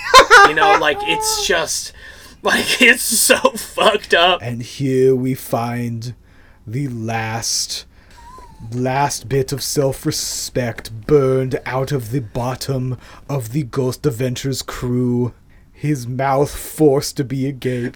[0.47, 1.93] you know, like it's just
[2.41, 4.41] like it's so fucked up.
[4.41, 6.15] And here we find
[6.65, 7.85] the last
[8.73, 12.97] last bit of self-respect burned out of the bottom
[13.29, 15.33] of the Ghost Adventures crew.
[15.71, 17.95] His mouth forced to be agape.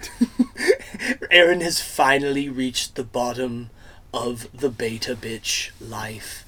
[1.32, 3.72] Aaron has finally reached the bottom
[4.14, 6.46] of the beta bitch life.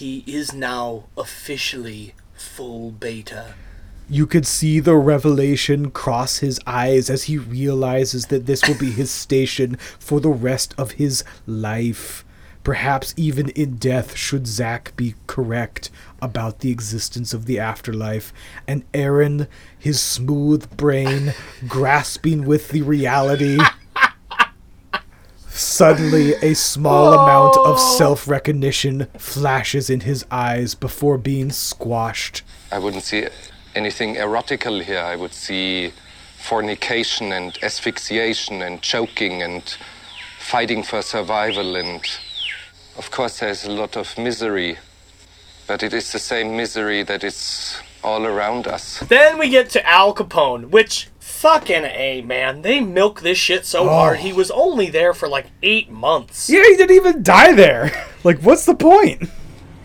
[0.00, 3.52] He is now officially full beta.
[4.08, 8.90] You could see the revelation cross his eyes as he realizes that this will be
[8.92, 12.24] his station for the rest of his life.
[12.64, 15.90] Perhaps even in death, should Zack be correct
[16.22, 18.32] about the existence of the afterlife,
[18.66, 21.34] and Aaron, his smooth brain,
[21.68, 23.58] grasping with the reality.
[25.50, 27.96] Suddenly, a small amount of oh.
[27.98, 32.42] self recognition flashes in his eyes before being squashed.
[32.72, 33.26] I wouldn't see
[33.74, 35.00] anything erotical here.
[35.00, 35.92] I would see
[36.38, 39.62] fornication and asphyxiation and choking and
[40.38, 41.76] fighting for survival.
[41.76, 42.00] And
[42.96, 44.78] of course, there's a lot of misery,
[45.66, 49.00] but it is the same misery that is all around us.
[49.00, 51.08] Then we get to Al Capone, which
[51.40, 52.60] fucking A, man.
[52.60, 53.88] They milk this shit so Oh.
[53.88, 54.18] hard.
[54.18, 56.50] He was only there for like eight months.
[56.50, 58.06] Yeah, he didn't even die there.
[58.22, 59.22] Like, what's the point?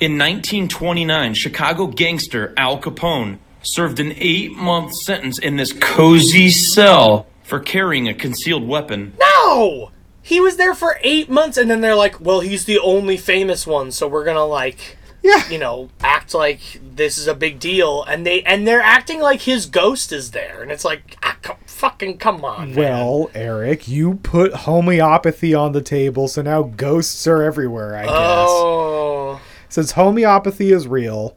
[0.01, 7.27] In 1929, Chicago gangster Al Capone served an eight month sentence in this cozy cell
[7.43, 9.13] for carrying a concealed weapon.
[9.17, 9.91] No!
[10.21, 13.65] He was there for eight months, and then they're like, well, he's the only famous
[13.65, 15.49] one, so we're gonna, like, yeah.
[15.49, 18.03] you know, act like this is a big deal.
[18.03, 20.61] And, they, and they're acting like his ghost is there.
[20.61, 22.69] And it's like, ah, come, fucking come on.
[22.69, 22.75] man.
[22.75, 28.13] Well, Eric, you put homeopathy on the table, so now ghosts are everywhere, I guess.
[28.15, 29.41] Oh.
[29.67, 31.35] Since homeopathy is real,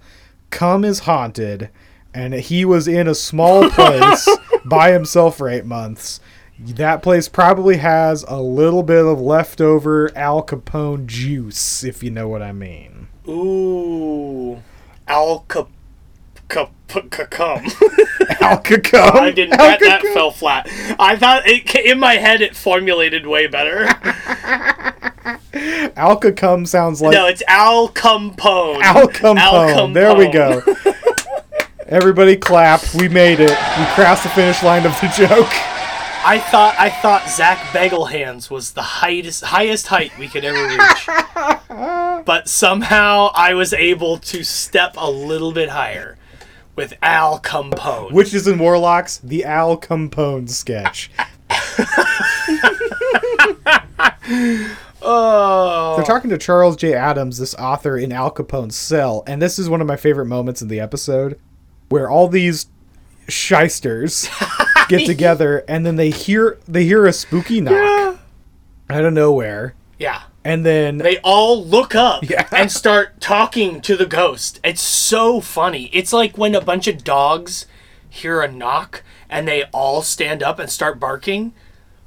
[0.50, 1.70] cum is haunted,
[2.12, 4.28] and he was in a small place
[4.66, 6.20] by himself for eight months.
[6.60, 12.28] That place probably has a little bit of leftover Al Capone juice, if you know
[12.28, 13.07] what I mean.
[13.28, 14.62] Ooh.
[15.06, 15.68] Al Cap.
[16.48, 16.70] Cap.
[16.88, 17.10] Cum.
[18.40, 19.20] Al Capone.
[19.20, 19.58] I didn't.
[19.58, 20.66] That, that fell flat.
[20.98, 23.84] I thought it in my head it formulated way better.
[25.96, 28.80] Al Capone sounds like no, it's Al Capone.
[28.82, 29.38] Al Capone.
[29.38, 30.62] Al There we go.
[31.86, 32.82] Everybody clap.
[32.94, 33.50] We made it.
[33.50, 35.77] We crossed the finish line of the joke.
[36.28, 41.08] I thought I thought Zach Bagelhands was the highest highest height we could ever reach.
[42.26, 46.18] but somehow I was able to step a little bit higher
[46.76, 48.12] with Al Capone.
[48.12, 51.10] Which is in Warlocks, the Al Capone sketch.
[55.00, 55.94] oh.
[55.96, 56.92] They're talking to Charles J.
[56.92, 60.60] Adams, this author in Al Capone's cell, and this is one of my favorite moments
[60.60, 61.40] in the episode
[61.88, 62.66] where all these
[63.28, 64.28] shysters
[64.88, 68.18] get together and then they hear they hear a spooky knock
[68.90, 69.74] out of nowhere.
[69.98, 70.22] Yeah.
[70.44, 74.60] And then they all look up and start talking to the ghost.
[74.64, 75.90] It's so funny.
[75.92, 77.66] It's like when a bunch of dogs
[78.08, 81.52] hear a knock and they all stand up and start barking,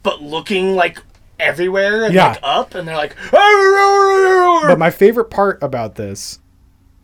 [0.02, 1.00] but looking like
[1.40, 2.30] everywhere and Yeah.
[2.30, 6.40] like up, and they're like, But my favorite part about this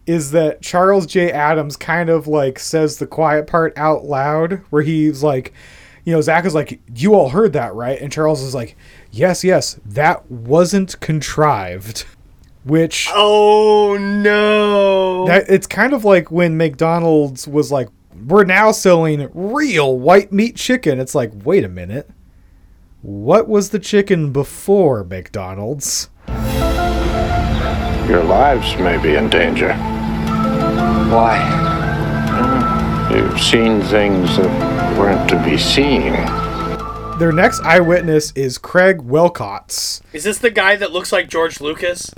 [0.07, 1.31] is that Charles J.
[1.31, 5.53] Adams kind of like says the quiet part out loud, where he's like,
[6.05, 8.77] you know, Zach is like, "You all heard that, right?" And Charles is like,
[9.11, 12.05] "Yes, yes, that wasn't contrived."
[12.63, 17.89] Which oh no, that it's kind of like when McDonald's was like,
[18.25, 22.09] "We're now selling real white meat chicken." It's like, wait a minute,
[23.01, 26.09] what was the chicken before McDonald's?
[28.07, 29.96] Your lives may be in danger.
[31.09, 31.39] Why?
[33.13, 36.11] You've seen things that weren't to be seen.
[37.17, 40.01] Their next eyewitness is Craig Welcotts.
[40.11, 42.11] Is this the guy that looks like George Lucas?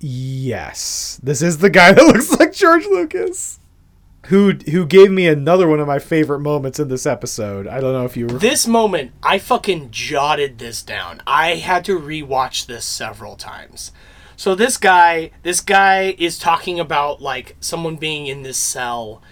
[0.00, 3.60] Yes, this is the guy that looks like George Lucas.
[4.26, 7.68] Who who gave me another one of my favorite moments in this episode.
[7.68, 11.22] I don't know if you were This moment, I fucking jotted this down.
[11.26, 13.92] I had to rewatch this several times.
[14.36, 19.22] So this guy, this guy is talking about like someone being in this cell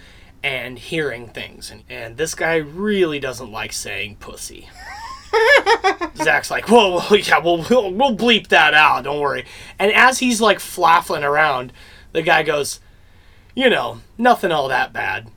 [0.43, 4.69] and hearing things, and, and this guy really doesn't like saying pussy.
[6.15, 9.03] Zach's like, whoa, whoa, yeah, we'll, we'll we'll bleep that out.
[9.03, 9.45] Don't worry.
[9.79, 11.73] And as he's like flaffling around,
[12.11, 12.79] the guy goes,
[13.55, 15.29] you know, nothing all that bad.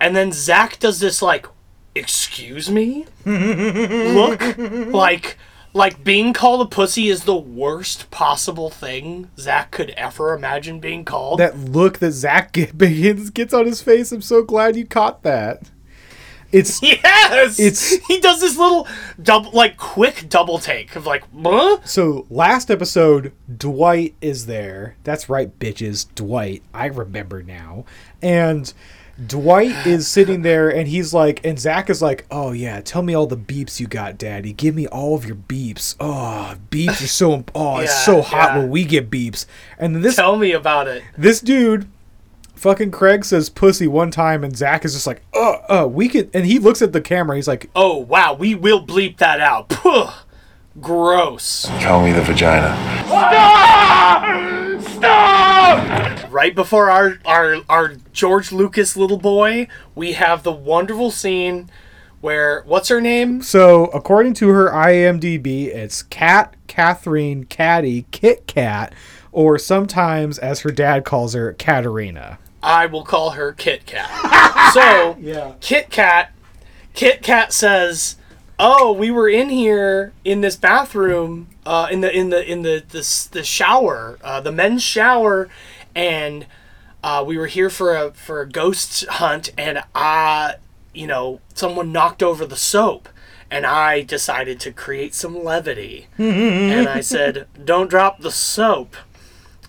[0.00, 1.46] And then Zach does this like,
[1.94, 5.36] excuse me, look, like
[5.72, 11.04] like being called a pussy is the worst possible thing Zach could ever imagine being
[11.04, 11.38] called.
[11.40, 14.10] that look that Zach begins gets on his face.
[14.12, 15.70] I'm so glad you caught that.
[16.52, 18.88] It's yes, It's- he does this little
[19.22, 21.78] double like quick double take of like, huh?
[21.84, 24.96] so last episode Dwight is there.
[25.04, 26.12] That's right, bitches.
[26.16, 26.62] Dwight.
[26.74, 27.84] I remember now.
[28.20, 28.72] And
[29.26, 33.14] Dwight is sitting there and he's like and Zach is like, Oh yeah, tell me
[33.14, 34.52] all the beeps you got, Daddy.
[34.52, 35.96] Give me all of your beeps.
[36.00, 38.58] Oh, beeps are so oh, it's so hot yeah.
[38.58, 39.46] when we get beeps.
[39.78, 41.02] And then this Tell me about it.
[41.18, 41.88] this dude
[42.54, 46.30] fucking Craig says pussy one time and Zach is just like, uh, uh, we could
[46.34, 49.68] and he looks at the camera, he's like, Oh wow, we will bleep that out.
[49.68, 50.10] Puh,
[50.80, 51.66] gross.
[51.80, 52.76] Call me the vagina.
[53.06, 54.80] Stop!
[54.82, 56.32] Stop!
[56.32, 61.70] Right before our, our our George Lucas little boy, we have the wonderful scene
[62.20, 63.42] where what's her name?
[63.42, 68.94] So, according to her IMDb, it's Cat, Catherine, Catty, Kit Kat,
[69.32, 72.38] or sometimes, as her dad calls her, Katerina.
[72.62, 74.10] I will call her Kit Kat.
[74.74, 75.54] so, Yeah.
[75.60, 76.32] Kit Kat,
[76.92, 78.16] Kit Kat says,
[78.60, 82.82] "Oh, we were in here in this bathroom, uh, in the in the in the
[82.88, 85.48] the, the shower, uh, the men's shower,
[85.94, 86.46] and
[87.02, 90.56] uh, we were here for a for a ghost hunt, and I,
[90.92, 93.08] you know, someone knocked over the soap."
[93.52, 96.06] And I decided to create some levity.
[96.18, 98.94] and I said, Don't drop the soap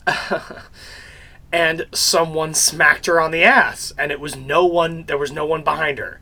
[1.51, 5.45] and someone smacked her on the ass and it was no one there was no
[5.45, 6.19] one behind her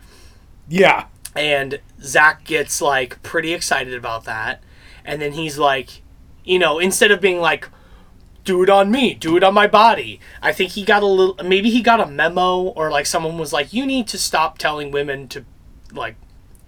[0.67, 1.05] Yeah.
[1.35, 4.61] And zach gets like pretty excited about that.
[5.05, 6.01] And then he's like
[6.43, 7.69] you know instead of being like
[8.45, 11.35] do it on me do it on my body i think he got a little
[11.45, 14.89] maybe he got a memo or like someone was like you need to stop telling
[14.89, 15.45] women to
[15.91, 16.15] like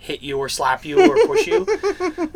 [0.02, 1.65] hit you or slap you or push you.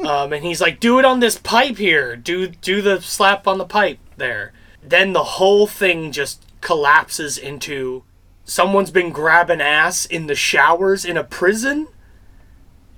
[0.06, 2.16] Um, and he's like do it on this pipe here.
[2.16, 4.54] Do do the slap on the pipe there.
[4.84, 8.04] Then the whole thing just collapses into
[8.44, 11.88] someone's been grabbing ass in the showers in a prison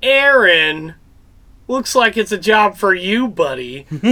[0.02, 0.96] aaron
[1.68, 3.86] looks like it's a job for you buddy.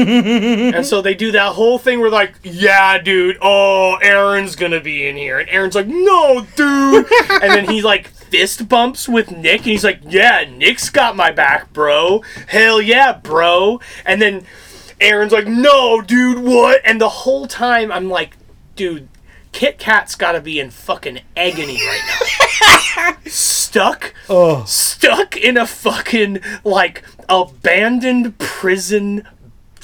[0.76, 5.08] And so they do that whole thing where like yeah dude oh aaron's gonna be
[5.08, 5.40] in here.
[5.40, 7.06] And aaron's like no dude.
[7.30, 11.32] And then he like fist bumps with nick and he's like yeah nick's got my
[11.32, 12.24] back bro.
[12.48, 13.80] Hell yeah bro.
[14.06, 14.46] And then
[15.00, 16.82] aaron's like no dude what?
[16.84, 18.38] And the whole time i'm like
[18.76, 19.08] dude
[19.52, 22.02] kit kat's gotta be in fucking agony right
[22.98, 23.18] now
[23.76, 24.64] stuck Oh.
[24.64, 29.28] stuck in a fucking like abandoned prison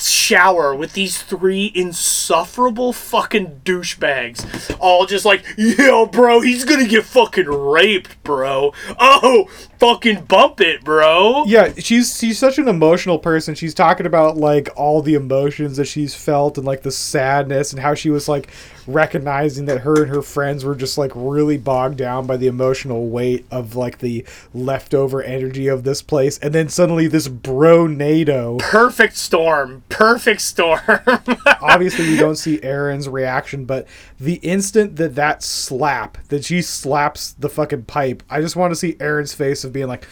[0.09, 4.75] shower with these three insufferable fucking douchebags.
[4.79, 8.73] All just like, yeah, bro, he's gonna get fucking raped, bro.
[8.99, 9.49] Oh,
[9.79, 11.43] fucking bump it, bro.
[11.45, 13.55] Yeah, she's she's such an emotional person.
[13.55, 17.81] She's talking about like all the emotions that she's felt and like the sadness and
[17.81, 18.49] how she was like
[18.87, 23.07] recognizing that her and her friends were just like really bogged down by the emotional
[23.07, 28.57] weight of like the leftover energy of this place and then suddenly this bro NATO
[28.57, 29.83] Perfect storm.
[29.91, 30.81] Perfect storm.
[31.61, 33.87] obviously you don't see Aaron's reaction but
[34.19, 38.75] the instant that that slap that she slaps the fucking pipe I just want to
[38.75, 40.07] see Aaron's face of being like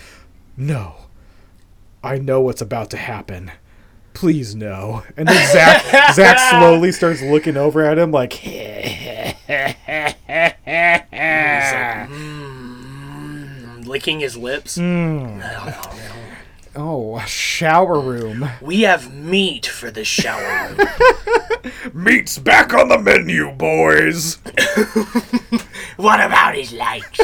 [0.57, 0.95] no.
[2.03, 3.51] I know what's about to happen.
[4.13, 5.03] Please no.
[5.17, 8.33] And then Zach Zach slowly starts looking over at him like
[12.09, 14.77] Mm, licking his lips.
[16.75, 20.87] Oh a shower room We have meat for the shower room.
[21.93, 24.35] meat's back on the menu boys
[25.97, 27.19] what about his legs?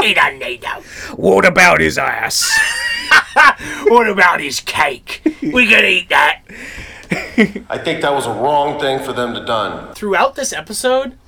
[0.00, 0.82] he doesn't need them.
[1.16, 2.50] what about his ass
[3.86, 5.20] What about his cake?
[5.42, 6.42] We could eat that.
[7.68, 9.92] I think that was a wrong thing for them to done.
[9.94, 11.18] Throughout this episode,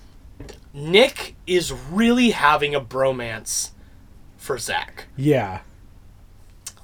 [0.73, 3.71] Nick is really having a bromance
[4.37, 5.07] for Zach.
[5.17, 5.61] yeah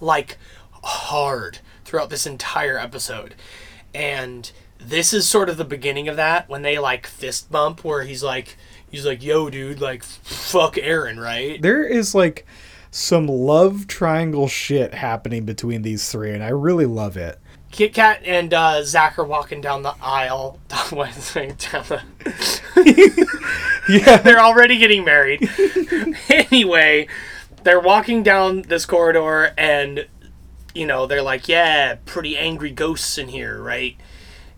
[0.01, 0.37] like
[0.83, 3.35] hard throughout this entire episode.
[3.95, 8.03] And this is sort of the beginning of that when they like fist bump where
[8.03, 8.57] he's like
[8.91, 12.47] he's like, "Yo, dude, like fuck Aaron, right?" there is like
[12.91, 17.39] some love triangle shit happening between these three and I really love it
[17.73, 20.61] Kit Kat and uh, Zach are walking down the aisle.
[20.91, 21.69] What is it?
[21.73, 23.27] down the.
[23.89, 25.49] yeah, they're already getting married.
[26.29, 27.09] anyway,
[27.63, 30.07] they're walking down this corridor, and
[30.75, 33.97] you know they're like, "Yeah, pretty angry ghosts in here, right?"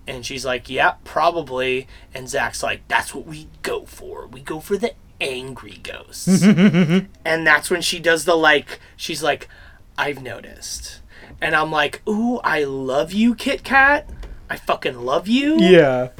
[0.07, 4.27] And she's like, "Yeah, probably." And Zach's like, "That's what we go for.
[4.27, 6.43] We go for the angry ghosts."
[7.25, 8.81] and that's when she does the like.
[8.97, 9.49] She's like,
[9.97, 11.01] "I've noticed."
[11.41, 14.09] And I'm like, ooh, I love you, Kit Kat.
[14.49, 15.59] I fucking love you.
[15.59, 16.11] Yeah.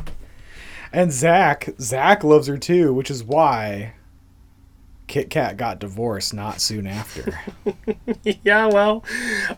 [0.93, 3.94] And Zach, Zach loves her too, which is why
[5.07, 7.39] Kit Kat got divorced not soon after.
[8.43, 9.05] yeah, well,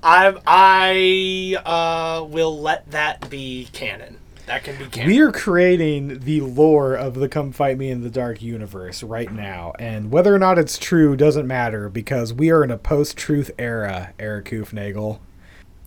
[0.03, 4.19] I I uh will let that be canon.
[4.47, 5.09] That can be canon.
[5.09, 9.33] we are creating the lore of the Come Fight Me in the Dark universe right
[9.33, 13.51] now, and whether or not it's true doesn't matter because we are in a post-truth
[13.59, 15.19] era, Eric Kufnagel.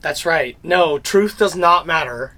[0.01, 0.57] That's right.
[0.63, 2.35] No, truth does not matter.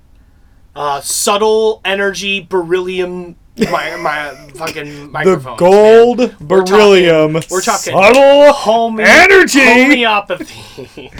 [0.75, 3.35] Uh, subtle energy beryllium.
[3.57, 5.53] My my fucking microphone.
[5.53, 9.59] the gold We're talking- beryllium We're talking subtle home energy.
[9.63, 11.11] homeopathy.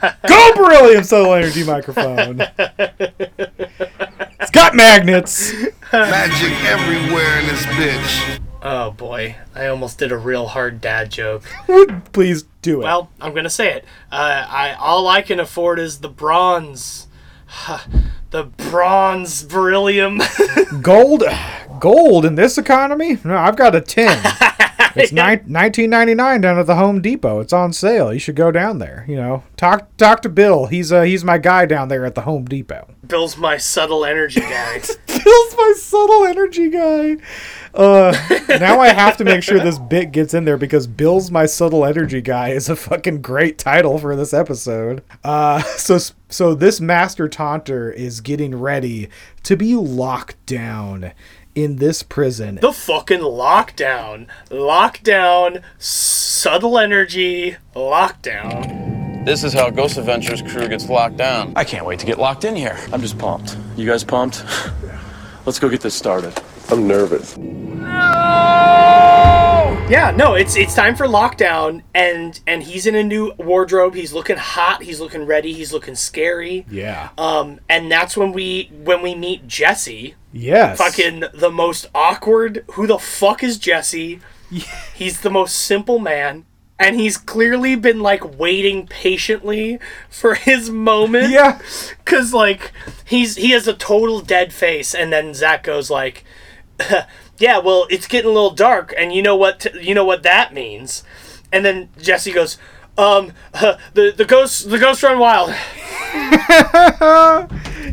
[0.28, 2.40] Go beryllium subtle energy microphone.
[4.38, 5.52] it's got magnets.
[5.92, 8.40] Magic everywhere in this bitch.
[8.62, 11.42] Oh boy, I almost did a real hard dad joke.
[12.12, 12.84] Please do it.
[12.84, 13.84] Well, I'm gonna say it.
[14.12, 17.07] Uh, I all I can afford is the bronze,
[18.30, 20.20] the bronze beryllium.
[20.82, 21.24] gold
[21.80, 23.18] gold in this economy?
[23.24, 24.08] No i've got a 10
[24.96, 27.40] it's ni- 19.99 down at the home depot.
[27.40, 28.12] It's on sale.
[28.12, 29.44] You should go down there you know.
[29.56, 30.66] Talk talk to bill.
[30.66, 32.88] He's uh he's my guy down there at the home depot.
[33.06, 34.80] Bill's my subtle energy guy.
[35.06, 37.16] bill's my subtle energy guy
[37.74, 38.16] uh
[38.60, 41.84] now i have to make sure this bit gets in there because bill's my subtle
[41.84, 45.98] energy guy is a fucking great title for this episode uh so
[46.28, 49.08] so this master taunter is getting ready
[49.42, 51.12] to be locked down
[51.54, 59.24] in this prison the fucking lockdown, lockdown, subtle energy, lockdown.
[59.24, 61.52] This is how Ghost Adventures crew gets locked down.
[61.56, 62.78] I can't wait to get locked in here.
[62.92, 63.56] I'm just pumped.
[63.76, 64.44] You guys pumped?
[65.44, 66.32] Let's go get this started.
[66.70, 67.36] I'm nervous.
[69.90, 73.94] Yeah, no, it's it's time for lockdown, and and he's in a new wardrobe.
[73.94, 74.82] He's looking hot.
[74.82, 75.54] He's looking ready.
[75.54, 76.66] He's looking scary.
[76.70, 80.14] yeah Um, and that's when we when we meet Jesse.
[80.30, 82.66] yes Fucking the most awkward.
[82.72, 84.20] Who the fuck is Jesse?
[84.94, 86.44] He's the most simple man.
[86.80, 91.30] And he's clearly been like waiting patiently for his moment.
[91.30, 91.60] Yeah.
[92.04, 92.72] Cause like
[93.04, 96.22] he's he has a total dead face, and then Zach goes like,
[97.38, 99.60] "Yeah, well, it's getting a little dark, and you know what?
[99.60, 101.02] T- you know what that means."
[101.52, 102.58] And then Jesse goes,
[102.96, 105.50] "Um, the the ghosts the ghosts run wild."
[106.14, 107.50] and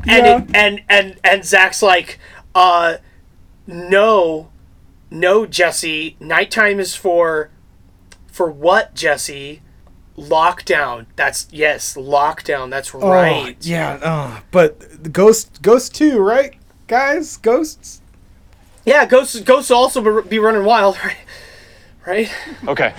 [0.07, 2.19] it, and and and Zach's like,
[2.53, 2.97] uh,
[3.67, 4.49] no,
[5.09, 6.15] no, Jesse.
[6.19, 7.49] Nighttime is for,
[8.27, 9.61] for what, Jesse?
[10.17, 11.07] Lockdown.
[11.15, 12.69] That's yes, lockdown.
[12.69, 13.57] That's Oh, right.
[13.61, 16.55] yeah, uh, but the Ghost Ghost 2, right?
[16.87, 18.01] Guys, Ghosts?
[18.85, 21.17] Yeah, ghosts ghosts will also be- be running wild, right?
[22.05, 22.31] Right?
[22.67, 22.93] Okay.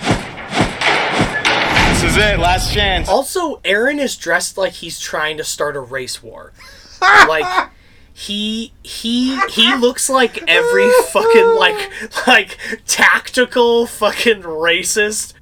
[1.93, 2.39] This is it.
[2.39, 3.07] Last chance.
[3.09, 6.51] Also, Aaron is dressed like he's trying to start a race war.
[7.01, 7.69] like
[8.13, 11.89] he he he looks like every fucking like
[12.27, 15.33] like tactical fucking racist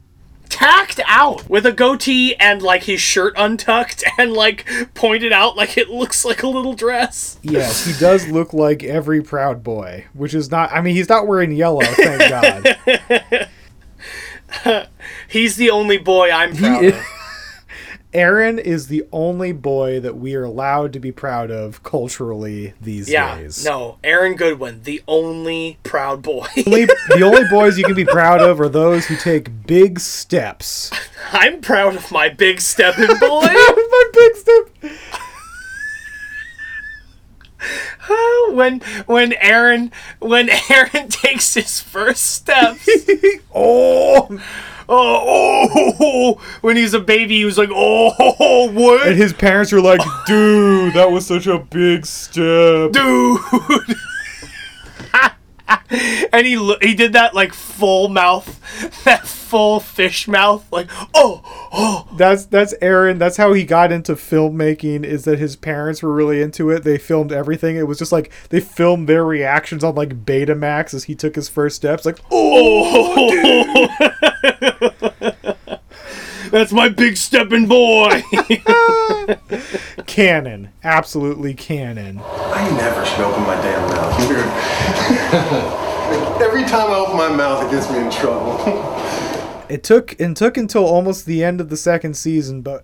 [0.56, 5.78] tacked out with a goatee and like his shirt untucked and like pointed out like
[5.78, 7.38] it looks like a little dress.
[7.43, 10.72] Yes, he does look like every Proud Boy, which is not.
[10.72, 13.49] I mean, he's not wearing yellow, thank God.
[15.28, 17.06] He's the only boy I'm proud He is- of.
[18.16, 23.09] Aaron is the only boy that we are allowed to be proud of culturally these
[23.09, 23.66] Yeah, days.
[23.66, 26.47] no, Aaron Goodwin, the only proud boy.
[26.66, 30.91] Only, the only boys you can be proud of are those who take big steps.
[31.34, 33.41] I'm proud of my big stepping boy.
[33.41, 34.70] my big step.
[38.51, 42.88] when when Aaron when Aaron takes his first steps.
[43.53, 44.39] oh.
[44.88, 49.82] Oh, oh, when he's a baby, he was like, "Oh, what, And his parents were
[49.82, 52.92] like, dude, that was such a big step.
[52.92, 53.40] dude?"
[56.32, 58.60] and he lo- he did that like full mouth,
[59.06, 61.42] that full fish mouth, like, "Oh,
[61.74, 63.18] oh." That's that's Aaron.
[63.18, 65.04] That's how he got into filmmaking.
[65.04, 66.84] Is that his parents were really into it?
[66.84, 67.76] They filmed everything.
[67.76, 71.50] It was just like they filmed their reactions on like Betamax as he took his
[71.50, 72.06] first steps.
[72.06, 74.32] Like, Oh, oh.
[76.56, 78.24] That's my big stepping boy.
[80.08, 82.22] canon, absolutely canon.
[82.24, 84.18] I never should open my damn mouth.
[84.30, 84.38] Like,
[86.41, 88.56] Every time I open my mouth, it gets me in trouble.
[89.68, 92.84] It took it took until almost the end of the second season, but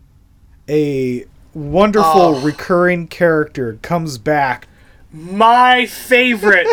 [0.68, 2.42] a wonderful Oh.
[2.42, 4.68] recurring character comes back.
[5.14, 6.66] my favorite.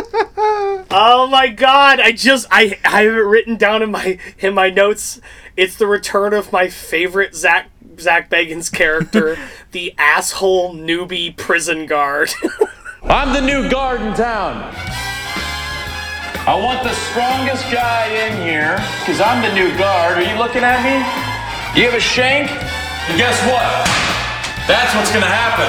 [0.91, 2.01] Oh my god!
[2.01, 5.21] I just I I have it written down in my in my notes.
[5.57, 9.37] It's the return of my favorite Zach Zach Bagans character,
[9.73, 12.33] the asshole newbie prison guard.
[13.03, 14.75] I'm the new guard in town.
[16.47, 20.17] I want the strongest guy in here, because I'm the new guard.
[20.17, 20.97] Are you looking at me?
[21.79, 22.51] You have a shank?
[22.51, 23.63] And guess what?
[24.67, 25.69] That's what's gonna happen.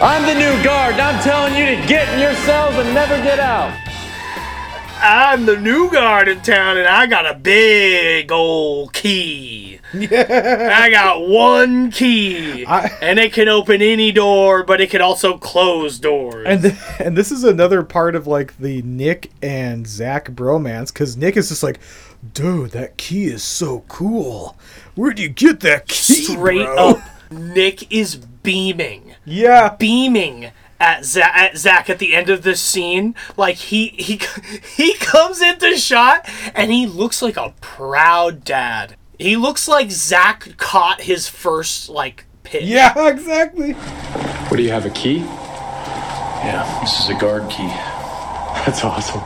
[0.00, 3.16] I'm the new guard, and I'm telling you to get in your cells and never
[3.22, 3.87] get out.
[5.00, 9.80] I'm the new guard in town, and I got a big old key.
[9.94, 15.98] I got one key, and it can open any door, but it can also close
[15.98, 16.46] doors.
[16.46, 21.16] And th- and this is another part of like the Nick and Zach bromance because
[21.16, 21.78] Nick is just like,
[22.34, 24.56] dude, that key is so cool.
[24.94, 29.14] Where'd you get that key, Straight bro?" up, Nick is beaming.
[29.24, 30.50] Yeah, beaming
[30.80, 33.14] at Zach, at Zach at the end of this scene.
[33.36, 34.20] Like he he
[34.76, 38.96] he comes into shot and he looks like a proud dad.
[39.18, 42.64] He looks like Zach caught his first like pitch.
[42.66, 43.72] Yeah, exactly.
[43.72, 45.18] What do you have, a key?
[45.18, 47.66] Yeah, this is a guard key.
[48.64, 49.20] That's awesome.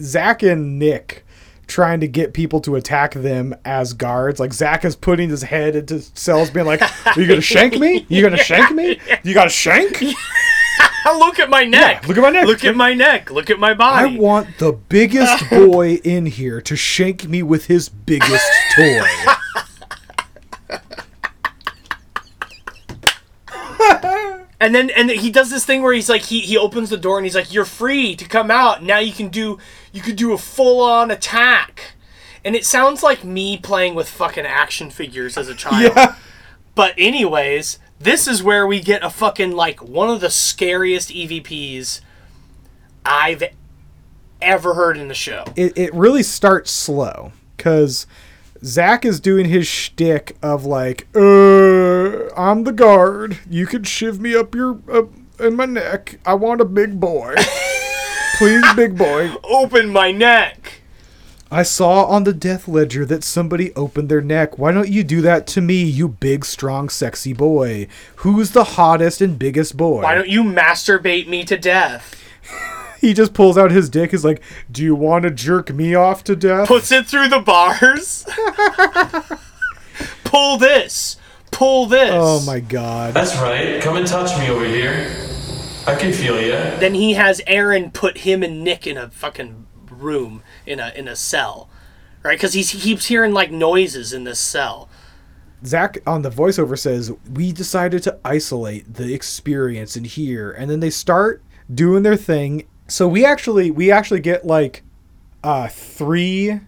[0.00, 1.24] Zach and Nick
[1.66, 4.38] trying to get people to attack them as guards.
[4.40, 8.00] Like Zach is putting his head into cells, being like, "Are you gonna shank me?
[8.00, 8.98] Are You gonna shank me?
[9.22, 10.02] You got a shank?
[11.16, 12.06] Look at my neck.
[12.08, 12.46] look at my neck.
[12.46, 13.30] Look at my neck.
[13.30, 14.16] Look at my body.
[14.16, 18.46] I want the biggest boy in here to shank me with his biggest
[18.76, 19.06] toy."
[24.60, 27.16] And then and he does this thing where he's like he, he opens the door
[27.16, 28.82] and he's like you're free to come out.
[28.82, 29.58] Now you can do
[29.92, 31.92] you could do a full on attack.
[32.44, 35.92] And it sounds like me playing with fucking action figures as a child.
[35.96, 36.16] Yeah.
[36.74, 42.00] But anyways, this is where we get a fucking like one of the scariest EVPs
[43.04, 43.42] I've
[44.40, 45.44] ever heard in the show.
[45.56, 48.06] it, it really starts slow because
[48.64, 53.38] Zach is doing his shtick of like, uh, I'm the guard.
[53.48, 56.18] You can shiv me up your up in my neck.
[56.24, 57.34] I want a big boy.
[58.38, 59.32] Please, big boy.
[59.44, 60.77] Open my neck.
[61.50, 64.58] I saw on the death ledger that somebody opened their neck.
[64.58, 67.88] Why don't you do that to me, you big, strong, sexy boy?
[68.16, 70.02] Who's the hottest and biggest boy?
[70.02, 72.22] Why don't you masturbate me to death?
[73.00, 74.12] he just pulls out his dick.
[74.12, 76.68] Is like, do you want to jerk me off to death?
[76.68, 78.26] Puts it through the bars.
[80.24, 81.16] Pull this.
[81.50, 82.10] Pull this.
[82.12, 83.14] Oh my god.
[83.14, 83.80] That's right.
[83.80, 85.10] Come and touch me over here.
[85.86, 86.50] I can feel you.
[86.50, 89.64] Then he has Aaron put him and Nick in a fucking
[90.02, 91.68] room in a in a cell,
[92.22, 92.36] right?
[92.36, 94.88] Because he keeps hearing like noises in this cell,
[95.64, 100.50] Zach on the voiceover says, We decided to isolate the experience in here.
[100.50, 101.42] And then they start
[101.72, 102.66] doing their thing.
[102.86, 104.82] So we actually we actually get like
[105.42, 106.60] uh three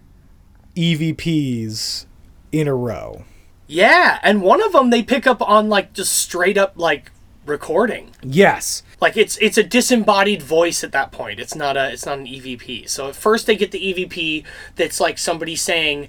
[0.75, 2.05] EVPs
[2.51, 3.23] in a row.
[3.67, 7.11] Yeah, and one of them they pick up on like just straight up like
[7.51, 8.11] recording.
[8.23, 8.81] Yes.
[8.99, 11.39] Like it's it's a disembodied voice at that point.
[11.39, 12.89] It's not a it's not an EVP.
[12.89, 14.43] So at first they get the EVP
[14.75, 16.07] that's like somebody saying,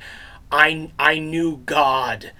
[0.50, 2.32] "I I knew God."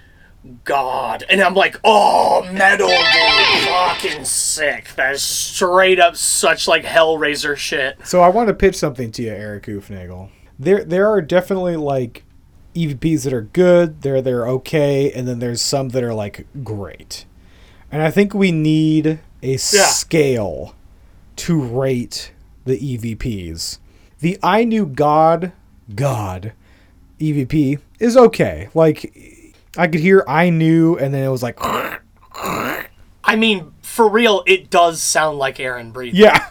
[0.65, 1.23] God.
[1.29, 3.63] And I'm like, oh, metal, dude.
[3.65, 4.93] Fucking sick.
[4.95, 8.05] That is straight up such like Hellraiser shit.
[8.05, 10.31] So I want to pitch something to you, Eric Oofnagel.
[10.59, 12.25] There there are definitely like
[12.75, 17.25] EVPs that are good, they're they're okay, and then there's some that are like great.
[17.93, 20.73] And I think we need a scale
[21.35, 22.31] to rate
[22.65, 23.77] the EVPs.
[24.19, 25.51] The I knew God
[25.93, 26.53] God
[27.19, 28.69] EVP is okay.
[28.73, 29.13] Like
[29.77, 34.71] I could hear I knew and then it was like I mean, for real, it
[34.71, 36.19] does sound like Aaron breathing.
[36.19, 36.49] Yeah.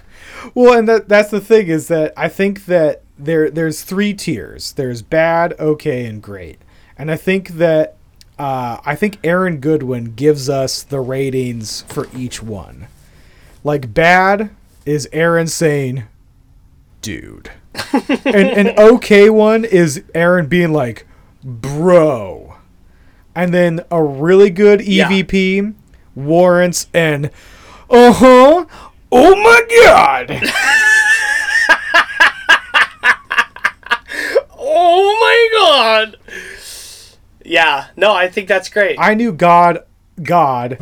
[0.54, 4.72] Well, and that that's the thing is that I think that there there's three tiers.
[4.72, 6.60] There's bad, okay, and great.
[6.96, 7.96] And I think that
[8.42, 12.88] uh, I think Aaron Goodwin gives us the ratings for each one.
[13.62, 14.50] Like bad
[14.84, 16.02] is Aaron saying,
[17.02, 17.52] "Dude,"
[17.92, 21.06] and an okay one is Aaron being like,
[21.44, 22.56] "Bro,"
[23.32, 25.74] and then a really good EVP
[26.16, 27.30] warrants and,
[27.88, 28.66] "Uh huh."
[29.12, 30.30] Oh my god!
[34.58, 36.16] oh my god!
[37.52, 38.96] Yeah, no, I think that's great.
[38.98, 39.84] I knew God,
[40.22, 40.78] God.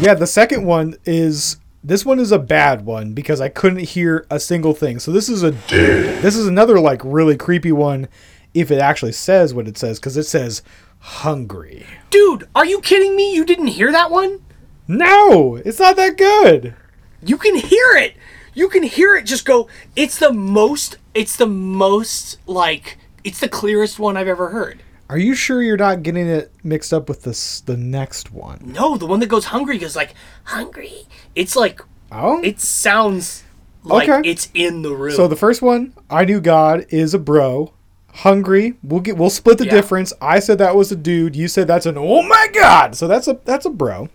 [0.00, 4.24] Yeah, the second one is this one is a bad one because I couldn't hear
[4.30, 5.00] a single thing.
[5.00, 8.06] So this is a this is another like really creepy one
[8.54, 10.62] if it actually says what it says because it says
[11.00, 11.84] hungry.
[12.10, 13.34] Dude, are you kidding me?
[13.34, 14.40] You didn't hear that one?
[14.86, 16.76] No, it's not that good.
[17.24, 18.14] You can hear it.
[18.54, 19.66] You can hear it just go.
[19.96, 20.98] It's the most.
[21.12, 22.98] It's the most like.
[23.24, 24.80] It's the clearest one I've ever heard.
[25.12, 28.62] Are you sure you're not getting it mixed up with this the next one?
[28.64, 31.06] No, the one that goes hungry goes like hungry.
[31.34, 33.44] It's like oh, it sounds
[33.84, 34.26] like Okay.
[34.26, 35.14] it's in the room.
[35.14, 37.74] So the first one, I knew God is a bro.
[38.14, 39.72] Hungry, we'll get we'll split the Yeah.
[39.72, 40.14] difference.
[40.22, 41.36] I said that was a dude.
[41.36, 42.94] You said that's an oh my god.
[42.96, 44.08] So that's a that's a bro.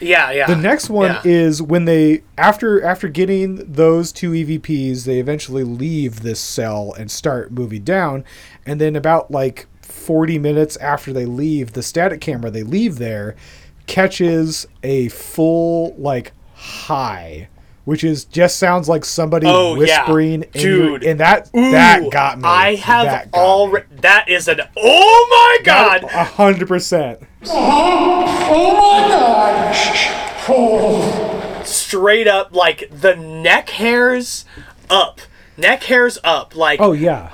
[0.00, 0.48] yeah, yeah.
[0.48, 1.22] The next one yeah.
[1.26, 7.08] is when they after after getting those two EVPs, they eventually leave this cell and
[7.08, 8.24] start moving down.
[8.66, 13.36] And then about like 40 minutes after they leave, the static camera they leave there
[13.86, 17.48] catches a full like high,
[17.84, 19.80] which is just sounds like somebody Oh, yeah.
[20.02, 21.04] whispering in your- Dude.
[21.04, 22.44] and that Ooh, that got me.
[22.46, 23.86] I have that got already.
[24.02, 24.60] That is an.
[24.76, 26.04] Oh my god!
[26.04, 27.20] a hundred percent.
[27.42, 28.48] Uh-huh.
[28.52, 29.74] Oh my god!
[31.66, 34.44] Straight up, like the neck hairs
[34.88, 35.20] up,
[35.56, 37.30] neck hairs up, like Oh yeah.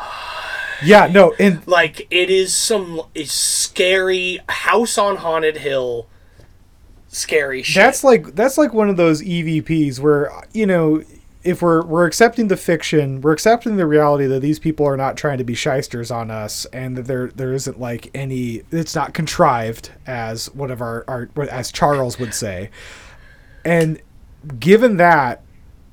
[0.85, 6.07] Yeah, no, and like it is some scary house on haunted hill
[7.09, 7.83] scary shit.
[7.83, 11.03] That's like that's like one of those EVPs where you know
[11.47, 15.17] if we're we're accepting the fiction, we're accepting the reality that these people are not
[15.17, 19.15] trying to be shysters on us, and that there there isn't like any it's not
[19.15, 22.71] contrived as one of our, our as Charles would say,
[23.65, 24.01] and
[24.59, 25.43] given that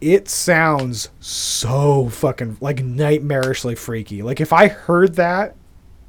[0.04, 4.22] it sounds so fucking like nightmarishly freaky.
[4.22, 5.56] Like if I heard that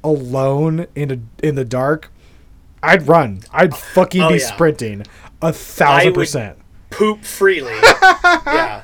[0.03, 2.11] alone in a in the dark,
[2.83, 3.41] I'd run.
[3.51, 4.45] I'd fucking Oh, be yeah.
[4.53, 5.05] sprinting
[5.41, 6.57] a thousand would percent.
[6.89, 7.73] poop freely.
[7.83, 8.83] yeah.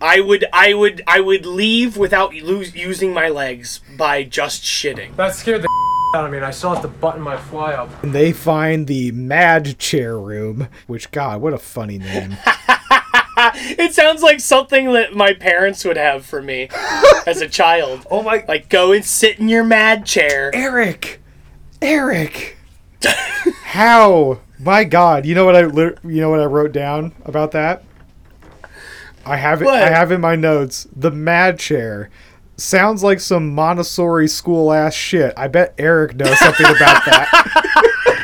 [0.00, 5.16] I would I would I would leave without lose, using my legs by just shitting.
[5.16, 5.68] That scared the
[6.14, 8.02] out of me, and I still have to button my fly up.
[8.04, 12.36] And they find the Mad Chair Room, which God, what a funny name.
[13.54, 16.68] it sounds like something that my parents would have for me
[17.26, 18.06] as a child.
[18.10, 18.44] Oh my!
[18.48, 21.20] Like go and sit in your mad chair, Eric.
[21.80, 22.56] Eric.
[23.62, 24.40] How?
[24.58, 25.24] My God!
[25.24, 27.84] You know what I you know what I wrote down about that?
[29.24, 29.68] I have it.
[29.68, 32.10] I have in my notes the Mad Chair.
[32.56, 35.32] Sounds like some Montessori school ass shit.
[35.36, 38.17] I bet Eric knows something about that.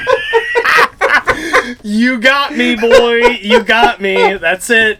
[1.82, 3.16] You got me, boy.
[3.40, 4.34] You got me.
[4.34, 4.98] That's it.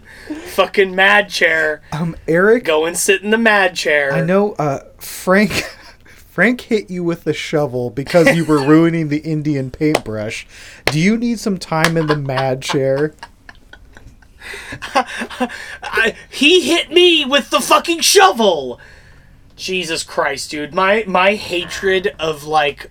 [0.55, 1.83] Fucking mad chair.
[1.93, 4.13] Um, Eric, go and sit in the mad chair.
[4.13, 4.53] I know.
[4.53, 5.53] Uh, Frank.
[6.07, 10.49] Frank hit you with the shovel because you were ruining the Indian paintbrush.
[10.87, 13.15] Do you need some time in the Mad Chair?
[14.95, 18.81] I, he hit me with the fucking shovel.
[19.55, 20.75] Jesus Christ, dude.
[20.75, 22.91] My my hatred of like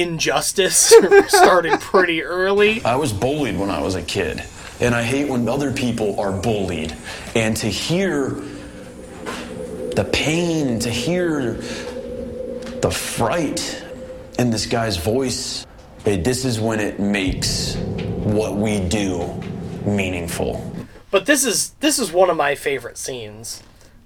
[0.00, 0.76] injustice
[1.28, 2.84] started pretty early.
[2.84, 4.42] I was bullied when I was a kid,
[4.80, 6.94] and I hate when other people are bullied.
[7.34, 8.42] And to hear
[9.96, 13.82] the pain to hear the fright
[14.38, 15.66] in this guy's voice,
[16.04, 19.42] eh, this is when it makes what we do
[19.86, 20.72] meaningful.
[21.10, 23.62] But this is this is one of my favorite scenes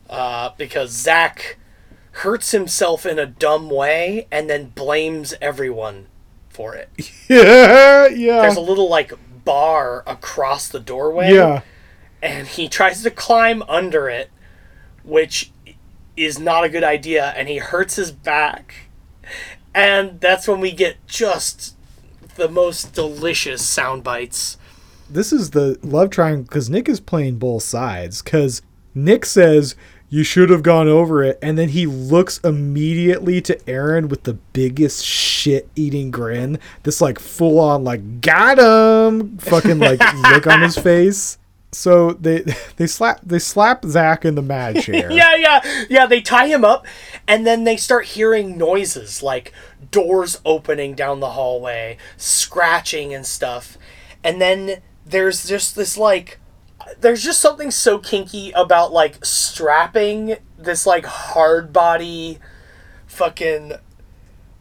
[0.08, 1.56] uh, because Zach
[2.12, 6.06] hurts himself in a dumb way and then blames everyone
[6.48, 6.88] for it.
[7.28, 8.42] Yeah, yeah.
[8.42, 9.12] There's a little like
[9.44, 11.32] bar across the doorway.
[11.32, 11.62] Yeah.
[12.20, 14.30] And he tries to climb under it,
[15.04, 15.52] which
[16.16, 18.74] is not a good idea, and he hurts his back.
[19.72, 21.76] And that's when we get just
[22.34, 24.58] the most delicious sound bites.
[25.08, 28.22] this is the love triangle because Nick is playing both sides.
[28.22, 28.60] Because
[28.94, 29.76] Nick says
[30.10, 34.34] you should have gone over it, and then he looks immediately to Aaron with the
[34.34, 36.58] biggest shit-eating grin.
[36.82, 40.00] This like full-on like got him fucking like
[40.32, 41.38] look on his face.
[41.72, 42.42] So they
[42.76, 45.10] they slap they slap Zach in the mad chair.
[45.12, 46.06] yeah, yeah, yeah.
[46.06, 46.86] They tie him up,
[47.28, 49.52] and then they start hearing noises like
[49.92, 53.78] doors opening down the hallway, scratching and stuff.
[54.24, 56.38] And then there's just this like,
[57.00, 62.38] there's just something so kinky about like strapping this like hard body,
[63.06, 63.72] fucking,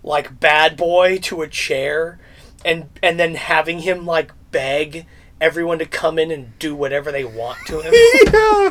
[0.03, 2.19] like bad boy to a chair,
[2.63, 5.05] and and then having him like beg
[5.41, 7.93] everyone to come in and do whatever they want to him.
[8.33, 8.69] yeah.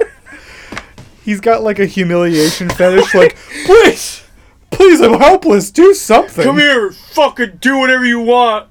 [1.25, 3.15] He's got like a humiliation fetish.
[3.15, 3.37] Like,
[3.67, 4.23] please,
[4.71, 5.71] please, I'm helpless.
[5.71, 6.45] Do something.
[6.45, 8.69] Come here, fucking do whatever you want.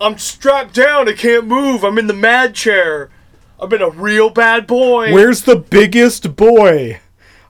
[0.00, 1.08] I'm strapped down.
[1.08, 1.84] I can't move.
[1.84, 3.10] I'm in the mad chair.
[3.60, 5.12] I've been a real bad boy.
[5.12, 7.00] Where's the biggest boy?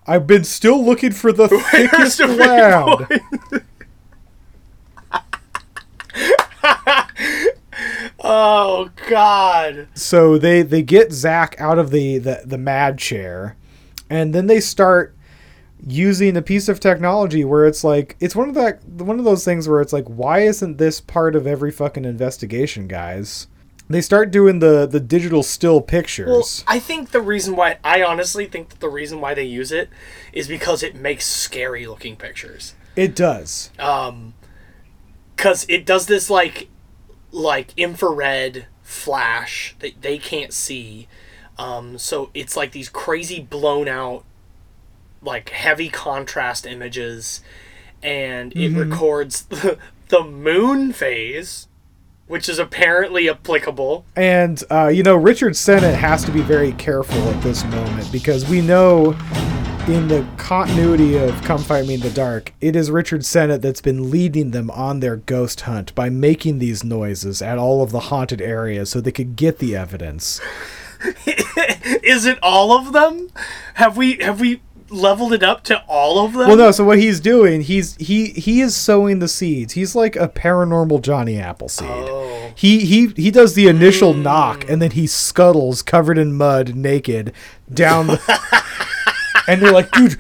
[0.07, 3.63] I've been still looking for the thickest the lad.
[8.29, 9.87] Oh God.
[9.95, 13.57] So they they get Zach out of the, the the mad chair,
[14.11, 15.15] and then they start
[15.87, 19.45] using a piece of technology where it's like it's one of that one of those
[19.45, 23.47] things where it's like why isn't this part of every fucking investigation, guys?
[23.89, 26.27] They start doing the the digital still pictures.
[26.67, 29.71] Well, I think the reason why I honestly think that the reason why they use
[29.73, 29.89] it
[30.33, 32.75] is because it makes scary looking pictures.
[32.97, 33.71] it does.
[33.79, 34.35] Um,
[35.37, 36.69] cause it does this like
[37.31, 41.07] like infrared flash that they can't see.
[41.59, 44.25] Um, so it's like these crazy blown out,
[45.23, 47.41] like heavy contrast images,
[48.03, 48.91] and it Mhm.
[48.91, 49.79] records the,
[50.09, 51.67] the moon phase,
[52.27, 54.05] which is apparently applicable.
[54.15, 58.49] And uh, you know, Richard Sennett has to be very careful at this moment because
[58.49, 59.17] we know
[59.89, 63.81] in the continuity of Come Fight Me in the Dark, it is Richard Sennett that's
[63.81, 68.01] been leading them on their ghost hunt by making these noises at all of the
[68.01, 70.41] haunted areas so they could get the evidence.
[72.03, 73.31] is it all of them?
[73.75, 74.61] Have we have we
[74.91, 76.49] leveled it up to all of them?
[76.49, 76.71] Well, no.
[76.71, 79.73] So what he's doing, he's he he is sowing the seeds.
[79.75, 81.89] He's like a paranormal Johnny Appleseed.
[81.89, 82.53] Oh.
[82.55, 84.23] He he he does the initial Hmm.
[84.23, 87.33] knock, and then he scuttles, covered in mud, naked,
[87.73, 88.07] down.
[88.09, 88.63] The,
[89.49, 90.19] and they're like, dude,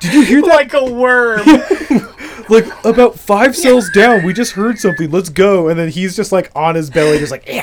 [0.00, 0.48] did you hear that?
[0.48, 1.40] Like a worm.
[2.48, 5.10] like about five cells down, we just heard something.
[5.10, 5.68] Let's go.
[5.68, 7.46] And then he's just like on his belly, just like.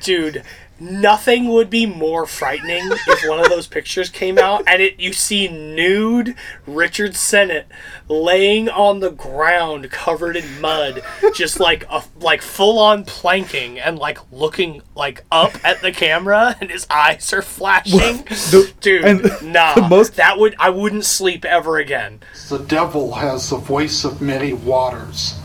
[0.00, 0.44] Dude,
[0.80, 5.12] nothing would be more frightening if one of those pictures came out and it you
[5.12, 6.34] see nude
[6.66, 7.66] Richard Sennett
[8.08, 11.02] laying on the ground covered in mud,
[11.34, 16.56] just like a like full on planking and like looking like up at the camera
[16.60, 17.98] and his eyes are flashing.
[17.98, 19.22] The- Dude, and
[19.52, 19.74] nah.
[19.74, 22.20] the most- that would I wouldn't sleep ever again.
[22.48, 25.37] The devil has the voice of many waters.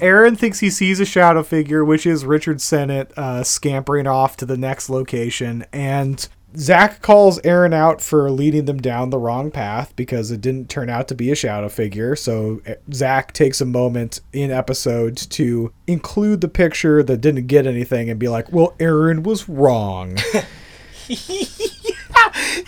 [0.00, 4.46] Aaron thinks he sees a shadow figure, which is Richard Sennett uh, scampering off to
[4.46, 5.64] the next location.
[5.72, 10.68] And Zach calls Aaron out for leading them down the wrong path because it didn't
[10.68, 12.16] turn out to be a shadow figure.
[12.16, 17.66] So uh, Zach takes a moment in episodes to include the picture that didn't get
[17.66, 20.18] anything and be like, well, Aaron was wrong.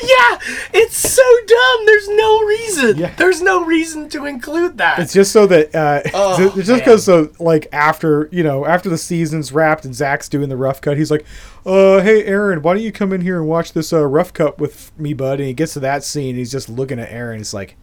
[0.01, 0.39] yeah,
[0.73, 1.87] it's so dumb.
[1.87, 3.11] There's no reason.
[3.17, 4.99] There's no reason to include that.
[4.99, 8.89] It's just so that uh, Oh, it's just because so like after you know after
[8.89, 11.25] the season's wrapped and Zach's doing the rough cut, he's like,
[11.67, 14.59] "Uh, hey Aaron, why don't you come in here and watch this uh, rough cut
[14.59, 17.39] with me, bud?" And he gets to that scene, he's just looking at Aaron.
[17.39, 17.77] He's like,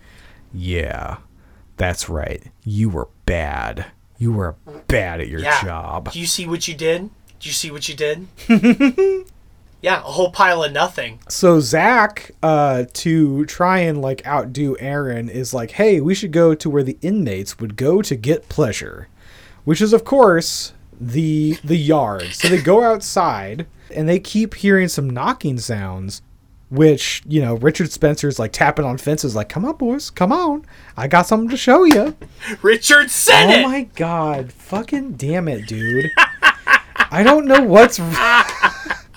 [0.54, 1.18] "Yeah,
[1.78, 2.44] that's right.
[2.64, 3.88] You were bad.
[4.18, 4.56] You were
[4.88, 5.64] bad at your yeah.
[5.64, 7.10] job." Do you see what you did?
[7.40, 8.28] Do you see what you did?
[9.82, 11.20] yeah, a whole pile of nothing.
[11.30, 16.56] So Zach, uh, to try and like outdo Aaron, is like, "Hey, we should go
[16.56, 19.08] to where the inmates would go to get pleasure."
[19.70, 22.34] which is of course the the yard.
[22.34, 26.24] So they go outside and they keep hearing some knocking sounds,
[26.72, 30.66] which you know Richard Spencer's like tapping on fences, like "Come on, boys, come on,
[30.98, 32.16] I got something to show you."
[32.64, 33.64] Richard Sennett.
[33.64, 36.10] Oh my god, fucking damn it, dude!
[37.12, 38.00] I don't know what's.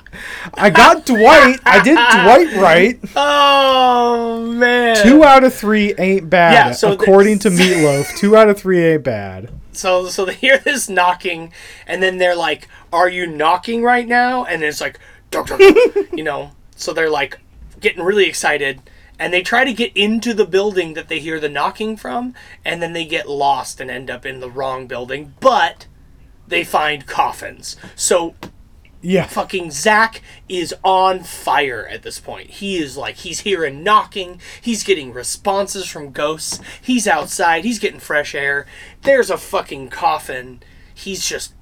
[0.54, 1.58] I got Dwight.
[1.64, 3.00] I did Dwight right.
[3.16, 5.02] Oh man.
[5.02, 8.16] Two out of three ain't bad, Yeah, so according to Meatloaf.
[8.16, 9.50] Two out of three ain't bad.
[9.72, 11.52] So so they hear this knocking,
[11.86, 14.98] and then they're like, "Are you knocking right now?" And it's like,
[16.12, 16.52] you know.
[16.76, 17.38] So they're like
[17.80, 18.82] getting really excited,
[19.18, 22.34] and they try to get into the building that they hear the knocking from,
[22.64, 25.34] and then they get lost and end up in the wrong building.
[25.40, 25.86] But
[26.46, 27.76] they find coffins.
[27.94, 28.34] So
[29.02, 29.26] Yeah.
[29.26, 32.48] fucking Zach is on fire at this point.
[32.50, 38.00] He is like he's hearing knocking, he's getting responses from ghosts, he's outside, he's getting
[38.00, 38.66] fresh air.
[39.02, 40.62] There's a fucking coffin.
[40.94, 41.52] He's just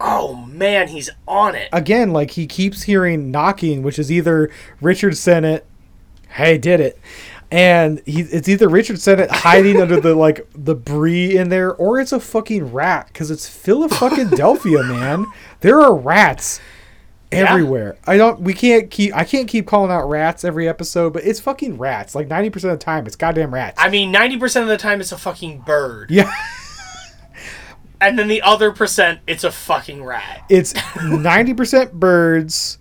[0.00, 1.68] oh man, he's on it.
[1.72, 4.50] Again, like he keeps hearing knocking, which is either
[4.80, 5.66] Richard Sennett,
[6.30, 6.98] hey, did it,
[7.50, 11.98] and he it's either Richard Sennett hiding under the like the brie in there, or
[12.00, 15.26] it's a fucking rat because it's Philadelphia, man.
[15.60, 16.60] There are rats
[17.32, 17.50] Yeah.
[17.50, 17.96] everywhere.
[18.06, 18.40] I don't.
[18.40, 19.14] We can't keep.
[19.14, 22.14] I can't keep calling out rats every episode, but it's fucking rats.
[22.14, 23.80] Like ninety percent of the time, it's goddamn rats.
[23.82, 26.10] I mean, 90% of the time it's a fucking bird.
[26.10, 26.30] Yeah.
[28.00, 30.44] And then the other percent it's a fucking rat.
[30.48, 32.78] It's ninety percent birds,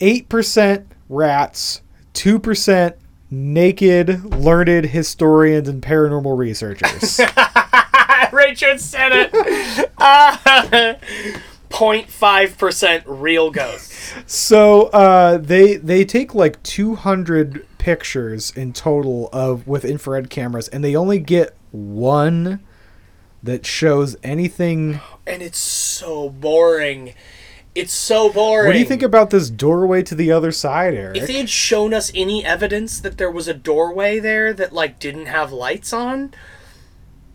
[0.00, 1.80] eight percent rats,
[2.12, 2.96] two percent
[3.30, 7.20] naked, learned historians and paranormal researchers.
[8.32, 9.92] Richard said it.
[9.98, 10.96] Ah,
[11.76, 14.14] 0.5% real ghosts.
[14.26, 20.68] so uh, they they take like two hundred pictures in total of with infrared cameras,
[20.68, 22.60] and they only get one
[23.42, 25.00] that shows anything.
[25.26, 27.14] And it's so boring.
[27.74, 28.68] It's so boring.
[28.68, 31.18] What do you think about this doorway to the other side, Eric?
[31.18, 34.98] If they had shown us any evidence that there was a doorway there that like
[34.98, 36.32] didn't have lights on,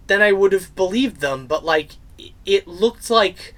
[0.08, 1.46] then I would have believed them.
[1.46, 1.92] But like,
[2.44, 3.54] it looked like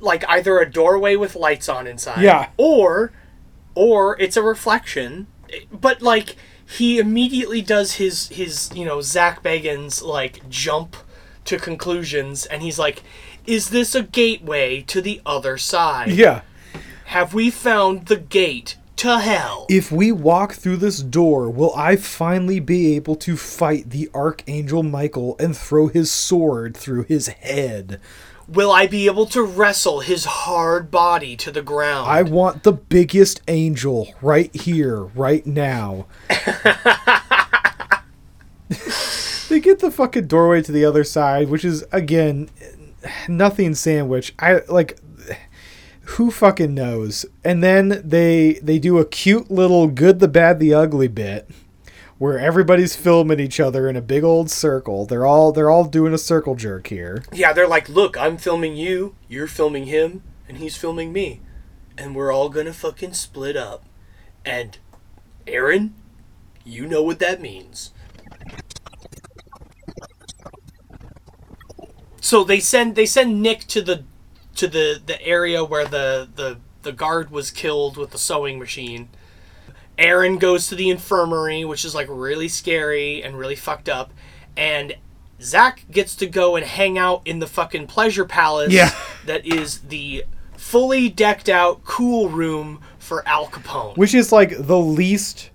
[0.00, 2.48] like either a doorway with lights on inside, Yeah.
[2.56, 3.12] or
[3.74, 5.26] or it's a reflection.
[5.72, 6.36] But like,
[6.66, 10.96] he immediately does his his you know Zach Bagans like jump
[11.46, 13.02] to conclusions, and he's like,
[13.46, 16.42] "Is this a gateway to the other side?" yeah.
[17.06, 19.64] Have we found the gate to hell?
[19.70, 24.82] If we walk through this door, will I finally be able to fight the Archangel
[24.82, 27.98] Michael and throw his sword through his head?
[28.48, 32.08] Will I be able to wrestle his hard body to the ground?
[32.08, 36.06] I want the biggest angel right here, right now.
[39.48, 42.48] they get the fucking doorway to the other side, which is again
[43.28, 44.34] nothing sandwich.
[44.38, 44.98] I like
[46.02, 47.26] who fucking knows.
[47.44, 51.50] And then they they do a cute little good the bad the ugly bit
[52.18, 55.06] where everybody's filming each other in a big old circle.
[55.06, 57.22] They're all they're all doing a circle jerk here.
[57.32, 61.40] yeah, they're like, look, I'm filming you, you're filming him, and he's filming me.
[61.96, 63.84] And we're all gonna fucking split up.
[64.44, 64.78] And
[65.46, 65.94] Aaron,
[66.64, 67.92] you know what that means.
[72.20, 74.04] So they send they send Nick to the
[74.56, 79.08] to the, the area where the, the the guard was killed with the sewing machine.
[79.98, 84.12] Aaron goes to the infirmary, which is like really scary and really fucked up.
[84.56, 84.96] And
[85.40, 88.94] Zach gets to go and hang out in the fucking pleasure palace Yeah.
[89.26, 90.24] that is the
[90.56, 93.96] fully decked out cool room for Al Capone.
[93.96, 95.50] Which is like the least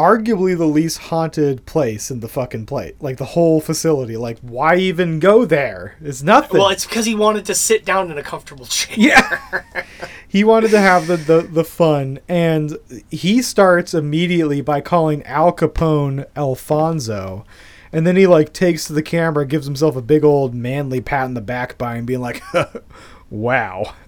[0.00, 2.96] arguably the least haunted place in the fucking plate.
[3.00, 4.16] Like the whole facility.
[4.16, 5.96] Like why even go there?
[6.00, 6.58] It's nothing.
[6.58, 8.96] Well, it's because he wanted to sit down in a comfortable chair.
[8.96, 9.62] Yeah.
[10.28, 12.78] he wanted to have the, the, the fun and
[13.10, 17.44] he starts immediately by calling Al Capone Alfonso.
[17.92, 21.26] And then he like takes to the camera, gives himself a big old manly pat
[21.26, 22.42] in the back by and being like,
[23.30, 23.94] Wow.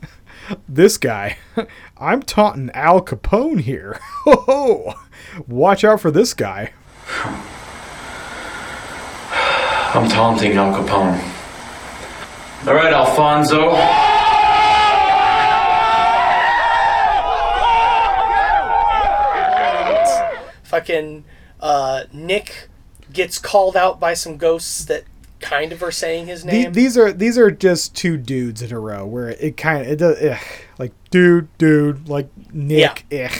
[0.68, 1.38] This guy.
[1.96, 4.00] I'm taunting Al Capone here.
[4.24, 4.94] Ho
[5.46, 6.72] Watch out for this guy.
[9.94, 11.20] I'm taunting Al Capone.
[12.66, 13.70] All right, Alfonso.
[20.64, 21.24] Fucking
[21.60, 22.68] uh, Nick
[23.12, 25.04] gets called out by some ghosts that
[25.40, 26.72] kind of are saying his The- name.
[26.72, 29.96] these are these are just two dudes in a row where it kind of it
[29.96, 30.38] does ugh,
[30.78, 33.32] like dude dude like Nick ugh.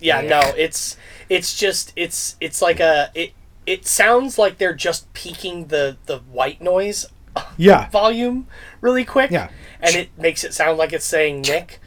[0.00, 0.96] Yeah, no, it's
[1.28, 3.32] it's just it's it's like a it
[3.66, 7.06] it sounds like they're just peaking the the white noise
[7.56, 7.88] Yeah.
[7.90, 8.46] volume
[8.80, 9.30] really quick.
[9.30, 9.50] Yeah.
[9.80, 11.80] And it makes it sound like it's saying Nick.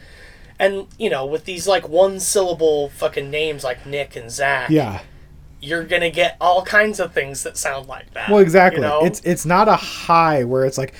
[0.60, 5.02] And, you know, with these like one syllable fucking names like Nick and Zach, Yeah.
[5.60, 8.30] you're gonna get all kinds of things that sound like that.
[8.30, 8.82] Well, exactly.
[8.82, 9.04] you know?
[9.06, 10.94] It's it's not a high where it's like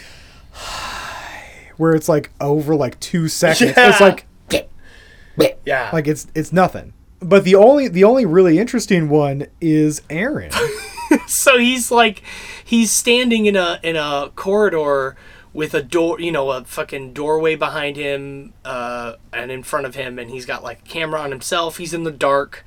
[1.78, 3.74] where it's like over like two seconds.
[3.78, 4.26] It's like
[5.66, 5.90] yeah.
[5.94, 6.94] like it's it's nothing.
[7.24, 10.52] But the only the only really interesting one is Aaron.
[11.28, 12.22] so he's like
[12.64, 15.16] he's standing in a in a corridor
[15.54, 19.94] with a door you know a fucking doorway behind him uh and in front of
[19.94, 21.78] him and he's got like a camera on himself.
[21.78, 22.66] He's in the dark.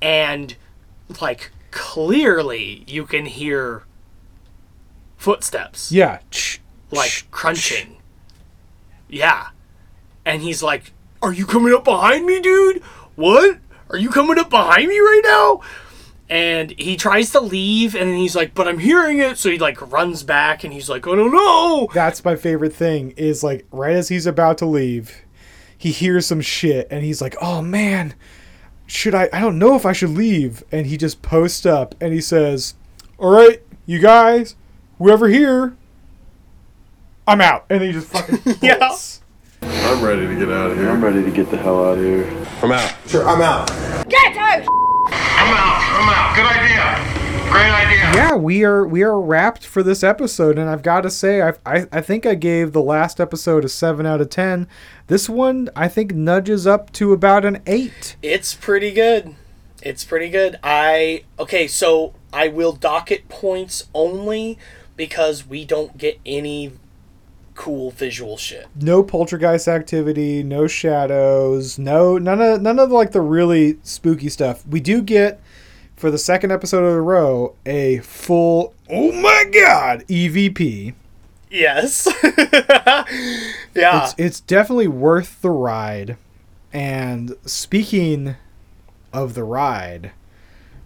[0.00, 0.56] And
[1.20, 3.84] like clearly you can hear
[5.16, 5.92] footsteps.
[5.92, 6.20] Yeah.
[6.90, 7.96] like crunching.
[9.08, 9.48] yeah.
[10.24, 12.82] And he's like are you coming up behind me dude?
[13.16, 13.58] What
[13.90, 15.60] are you coming up behind me right now
[16.28, 19.58] and he tries to leave and then he's like but i'm hearing it so he
[19.58, 23.64] like runs back and he's like "Oh no, no!" That's my favorite thing is like
[23.70, 25.22] right as he's about to leave,
[25.78, 28.14] he hears some shit and he's like, "Oh man,
[28.86, 32.12] should I I don't know if I should leave." And he just posts up and
[32.12, 32.74] he says,
[33.18, 34.56] "All right, you guys,
[34.98, 35.76] whoever here,
[37.26, 38.96] I'm out." And he just fucking yeah.
[39.86, 40.90] I'm ready to get out of here.
[40.90, 42.24] I'm ready to get the hell out of here.
[42.62, 42.94] I'm out.
[43.06, 43.68] Sure, I'm out.
[44.08, 44.66] Get out!
[45.08, 45.80] I'm out.
[45.92, 46.34] I'm out.
[46.34, 47.50] Good idea.
[47.52, 47.98] Great idea.
[48.14, 51.52] yeah, we are we are wrapped for this episode, and I've got to say, I,
[51.64, 54.66] I I think I gave the last episode a seven out of ten.
[55.06, 58.16] This one, I think, nudges up to about an eight.
[58.22, 59.36] it's pretty good
[59.82, 64.58] it's pretty good i okay so i will docket points only
[64.96, 66.72] because we don't get any
[67.56, 73.20] cool visual shit No poltergeist activity, no shadows, no none of none of like the
[73.22, 74.64] really spooky stuff.
[74.66, 75.40] We do get
[75.96, 80.94] for the second episode of the row a full oh my god EVP.
[81.50, 82.06] yes
[83.74, 86.16] yeah It's it's definitely worth the ride.
[86.72, 88.36] And speaking
[89.12, 90.12] of the ride,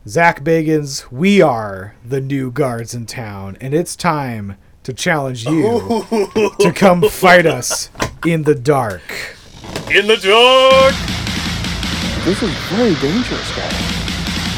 [0.07, 4.57] Zak Bagans, we are the new guards in town, and it's time
[4.91, 6.05] to challenge you
[6.59, 7.91] to come fight us
[8.27, 9.03] in the dark.
[9.91, 10.95] in the dark
[12.25, 13.75] This is very dangerous, guys.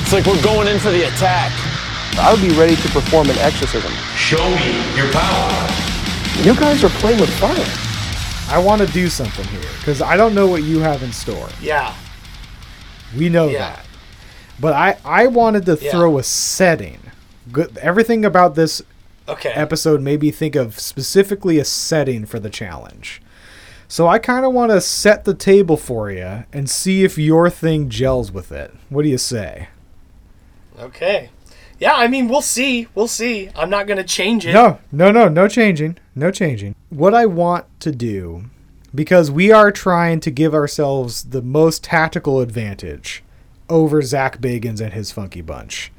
[0.02, 1.52] It's like we're going in for the attack.
[2.18, 3.92] I would be ready to perform an exorcism.
[4.16, 5.68] Show me your power.
[6.42, 8.54] You guys are playing with fire.
[8.54, 11.48] I want to do something here because I don't know what you have in store.
[11.60, 11.94] yeah
[13.16, 13.58] We know Yeah.
[13.76, 13.86] that.
[14.60, 15.90] But I, I wanted to Yeah.
[15.90, 16.98] throw a setting.
[17.50, 18.82] Good, everything about this
[19.28, 23.22] okay episode made me think of specifically a setting for the challenge.
[23.88, 27.50] So I kind of want to set the table for you and see if your
[27.50, 28.74] thing gels with it.
[28.88, 29.68] What do you say?
[30.78, 31.28] okay
[31.78, 35.28] yeah i mean we'll see we'll see i'm not gonna change it No, no, no,
[35.28, 35.98] no changing.
[36.14, 36.74] No changing.
[36.88, 38.44] What I want to do,
[38.94, 43.22] because we are trying to give ourselves the most tactical advantage
[43.68, 45.92] over Zak Bagans and his Funky Bunch.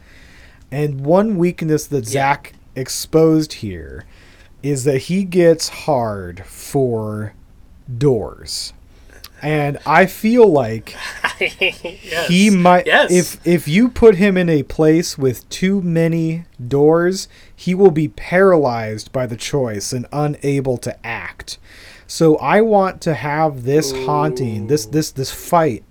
[0.72, 4.06] And one weakness that Zach exposed here
[4.62, 7.34] is that he gets hard for
[7.98, 8.74] doors.
[9.42, 10.96] And I feel like
[11.40, 12.28] yes.
[12.28, 17.28] he might yes if if you put him in a place with too many doors
[17.54, 21.58] he will be paralyzed by the choice and unable to act
[22.08, 25.84] so i want to have this haunting this this this fight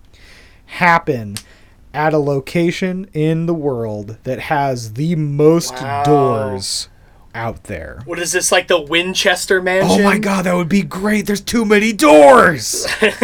[0.67, 1.35] happen
[1.95, 6.03] at a location in the world that has the most Wow.
[6.05, 6.89] doors
[7.35, 8.03] out there.
[8.05, 11.25] What is this like the winchester mansion oh my god that would be great.
[11.27, 12.87] There's too many doors.
[13.01, 13.15] And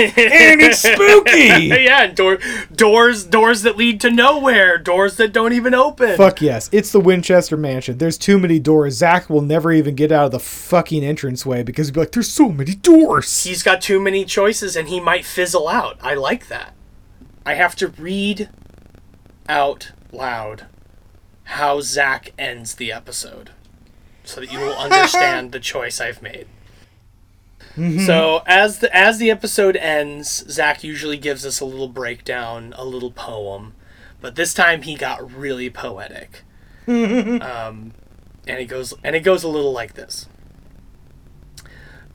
[0.62, 1.68] it's spooky.
[1.88, 2.38] Yeah door
[2.74, 4.78] doors doors that lead to nowhere.
[4.78, 6.16] Doors that don't even open.
[6.16, 7.98] Fuck yes, it's the Winchester Mansion.
[7.98, 8.94] There's too many doors.
[8.96, 12.30] Zach will never even get out of the fucking entranceway because he'd be like, "There's
[12.30, 15.98] so many doors." he's got too many choices and he might fizzle out.
[16.02, 16.72] I like that
[17.48, 18.48] i have to read
[19.48, 20.66] out loud
[21.44, 23.50] how zach ends the episode
[24.24, 26.46] so that you will understand the choice i've made
[27.78, 28.00] Mm-hmm.
[28.00, 32.84] So as the as the episode ends, Zach usually gives us a little breakdown, a
[32.84, 33.74] little poem,
[34.20, 36.42] but this time he got really poetic.
[36.88, 37.92] um,
[38.48, 40.28] and it goes and it goes a little like this.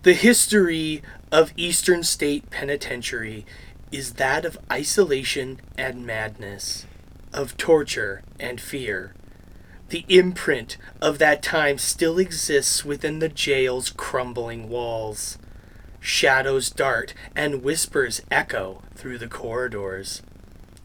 [0.01, 3.45] The history of Eastern State Penitentiary
[3.93, 6.87] is that of isolation and madness,
[7.31, 9.13] of torture and fear.
[9.89, 15.37] The imprint of that time still exists within the jail's crumbling walls.
[15.99, 20.23] Shadows dart and whispers echo through the corridors.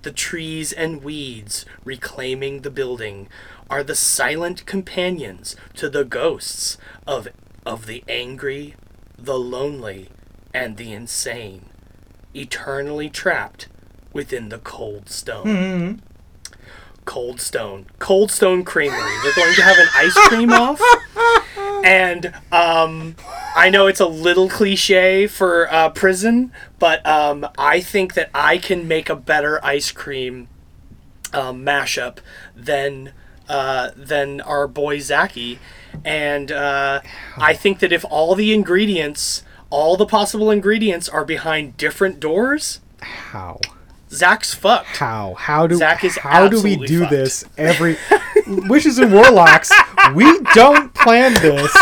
[0.03, 3.29] The trees and weeds reclaiming the building
[3.71, 7.29] are the silent companions to the ghosts of
[7.65, 8.75] of the angry,
[9.17, 10.11] the lonely,
[10.53, 11.71] and the insane,
[12.39, 13.69] eternally trapped
[14.13, 15.47] within the cold stone.
[15.47, 16.09] Hmm.
[17.05, 17.87] Cold Stone.
[17.99, 19.01] Cold Stone Creamery.
[19.23, 20.79] They're going to have an ice cream off.
[21.85, 23.15] And um,
[23.55, 28.59] I know it's a little cliche for uh, prison, but um, I think that I
[28.59, 30.49] can make a better ice cream
[31.33, 32.19] um, mashup
[32.57, 33.13] than
[33.49, 35.61] uh, than our boy Zachy.
[36.05, 37.01] And uh,
[37.37, 42.81] I think that if all the ingredients, all the possible ingredients, are behind different doors,
[43.01, 43.61] how
[44.11, 44.97] Zach's fucked.
[44.97, 45.35] How?
[45.35, 47.11] How do Zach is how do we do fucked.
[47.11, 47.97] this every
[48.47, 49.71] witches and warlocks?
[50.15, 51.73] We don't plan this,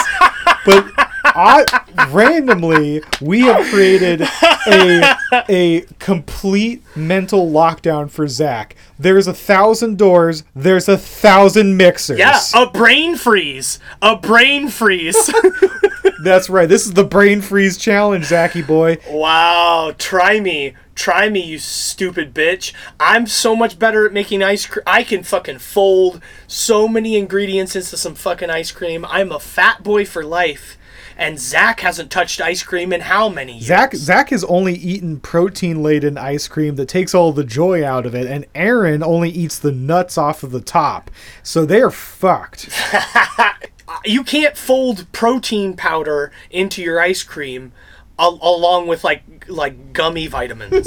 [0.65, 0.91] but
[1.25, 1.65] I,
[2.11, 4.23] randomly we have created
[4.67, 5.17] a
[5.49, 8.75] a complete mental lockdown for Zach.
[8.99, 10.45] There's a thousand doors.
[10.55, 12.19] There's a thousand mixers.
[12.19, 13.79] Yeah, a brain freeze.
[14.03, 15.33] A brain freeze.
[16.23, 16.69] That's right.
[16.69, 18.99] This is the brain freeze challenge, Zachy boy.
[19.11, 20.75] wow, try me.
[20.95, 22.73] Try me, you stupid bitch.
[22.99, 24.83] I'm so much better at making ice cream.
[24.87, 29.05] I can fucking fold so many ingredients into some fucking ice cream.
[29.07, 30.79] I'm a fat boy for life.
[31.19, 33.65] And Zach hasn't touched ice cream in how many years?
[33.67, 38.05] Zach Zach has only eaten protein laden ice cream that takes all the joy out
[38.05, 41.11] of it, and Aaron only eats the nuts off of the top.
[41.43, 42.69] So they're fucked.
[44.05, 47.73] you can't fold protein powder into your ice cream
[48.19, 50.87] al- along with like like gummy vitamins.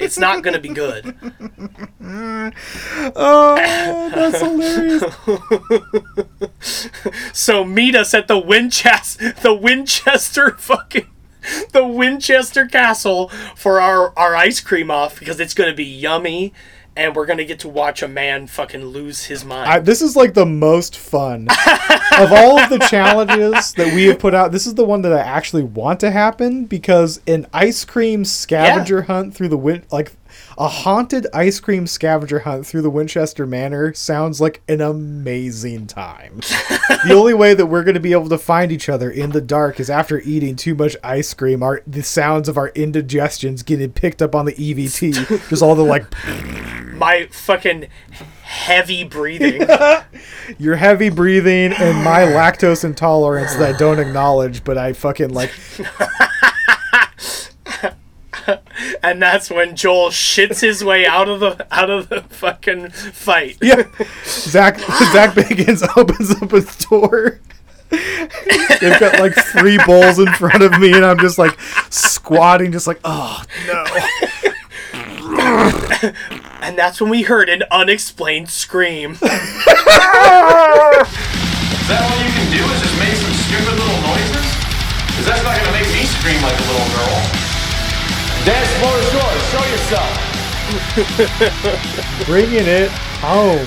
[0.00, 1.14] it's not going to be good.
[3.12, 5.04] Oh, that's hilarious.
[7.32, 11.06] so meet us at the Winchester the Winchester fucking
[11.72, 16.52] the Winchester Castle for our our ice cream off because it's going to be yummy
[16.96, 19.70] and we're to get to watch a man fucking lose his mind.
[19.70, 21.46] I, this is like the most fun
[22.18, 24.52] of all of the challenges that we have put out.
[24.52, 29.02] This is the one that I actually want to happen because an ice cream scavenger
[29.02, 30.12] hunt through the win like
[30.60, 36.36] a haunted ice cream scavenger hunt through the Winchester Manor sounds like an amazing time.
[37.06, 39.40] the only way that we're going to be able to find each other in the
[39.40, 41.62] dark is after eating too much ice cream.
[41.62, 45.48] Our the sounds of our indigestions getting picked up on the EVP.
[45.48, 46.04] Just all the like
[46.92, 47.88] My fucking
[48.42, 49.66] heavy breathing.
[50.58, 55.52] your heavy breathing and my lactose intolerance that I don't acknowledge, but I fucking like.
[59.02, 63.58] and that's when Joel shits his way out of the out of the fucking fight.
[63.60, 63.82] Yeah,
[64.24, 64.78] Zach
[65.12, 67.40] Zak Bagans opens up a door.
[67.90, 71.58] They've got like three bowls in front of me, and I'm just like
[71.90, 73.84] squatting, just like, oh no.
[76.62, 79.12] and that's when we heard an unexplained scream.
[79.12, 79.30] Is that
[81.90, 84.46] all you can do is just make some stupid little noises?
[85.08, 87.39] Because that's not gonna make me scream like a little girl.
[88.44, 89.42] Dance floor is yours.
[89.50, 90.16] Show yourself.
[92.26, 93.66] Bringing it home.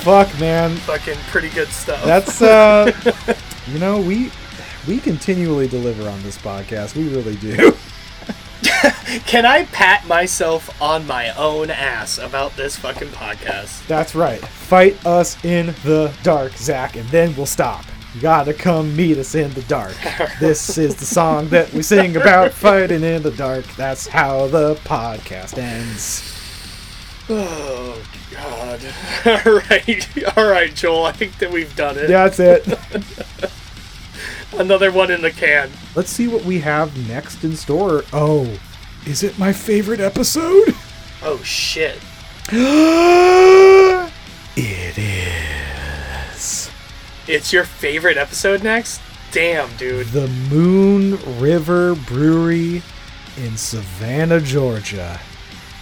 [0.00, 0.76] Fuck, man.
[0.76, 2.04] Fucking pretty good stuff.
[2.04, 2.92] That's uh,
[3.66, 4.30] you know we
[4.86, 6.94] we continually deliver on this podcast.
[6.94, 7.56] We really do.
[9.26, 13.86] Can I pat myself on my own ass about this fucking podcast?
[13.88, 14.40] That's right.
[14.40, 17.84] Fight us in the dark, Zach, and then we'll stop.
[18.20, 19.94] Gotta come meet us in the dark.
[20.40, 23.66] This is the song that we sing about fighting in the dark.
[23.76, 26.34] That's how the podcast ends.
[27.30, 28.02] Oh
[28.32, 28.80] God!
[29.26, 31.04] All right, all right, Joel.
[31.04, 32.06] I think that we've done it.
[32.06, 32.66] That's it.
[34.58, 35.70] Another one in the can.
[35.94, 38.04] Let's see what we have next in store.
[38.14, 38.58] Oh,
[39.04, 40.74] is it my favorite episode?
[41.22, 41.98] Oh shit!
[44.56, 45.67] it is.
[47.28, 49.02] It's your favorite episode next?
[49.32, 50.06] Damn, dude.
[50.06, 52.82] The Moon River Brewery
[53.36, 55.20] in Savannah, Georgia.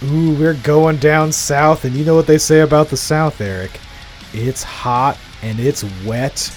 [0.03, 3.79] Ooh, we're going down south, and you know what they say about the south, Eric?
[4.33, 6.53] It's hot and it's wet.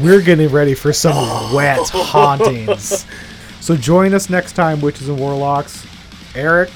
[0.00, 1.16] We're getting ready for some
[1.52, 3.06] wet hauntings.
[3.60, 5.84] So join us next time, Witches and Warlocks.
[6.36, 6.70] Eric,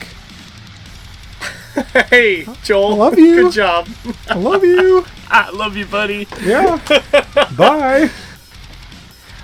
[2.10, 2.92] Hey, Joel.
[2.94, 3.42] I love you.
[3.44, 3.88] Good job.
[4.28, 5.04] I love you.
[5.28, 6.26] I love you, buddy.
[6.42, 6.78] Yeah.
[7.56, 8.10] Bye.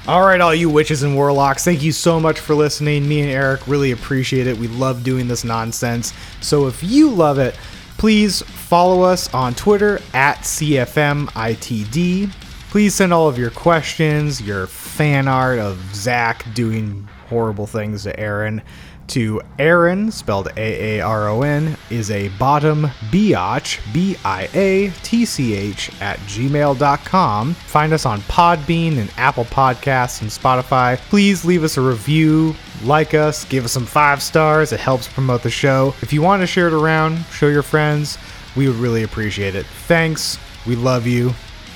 [0.06, 3.06] All right, all you witches and warlocks, thank you so much for listening.
[3.06, 4.56] Me and Eric really appreciate it.
[4.56, 6.14] We love doing this nonsense.
[6.40, 7.54] So if you love it,
[7.98, 12.30] please follow us on Twitter at CFMITD.
[12.70, 18.18] Please send all of your questions, your fan art of Zach doing horrible things to
[18.18, 18.62] Aaron.
[19.08, 24.90] To Aaron, spelled A A R O N, is a bottom biatch, B I A
[25.02, 27.54] T C H, at gmail.com.
[27.54, 30.98] Find us on Podbean and Apple Podcasts and Spotify.
[31.08, 32.54] Please leave us a review,
[32.84, 34.72] like us, give us some five stars.
[34.72, 35.94] It helps promote the show.
[36.02, 38.18] If you want to share it around, show your friends,
[38.56, 39.64] we would really appreciate it.
[39.86, 40.38] Thanks.
[40.66, 41.30] We love you.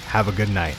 [0.06, 0.76] Have a good night.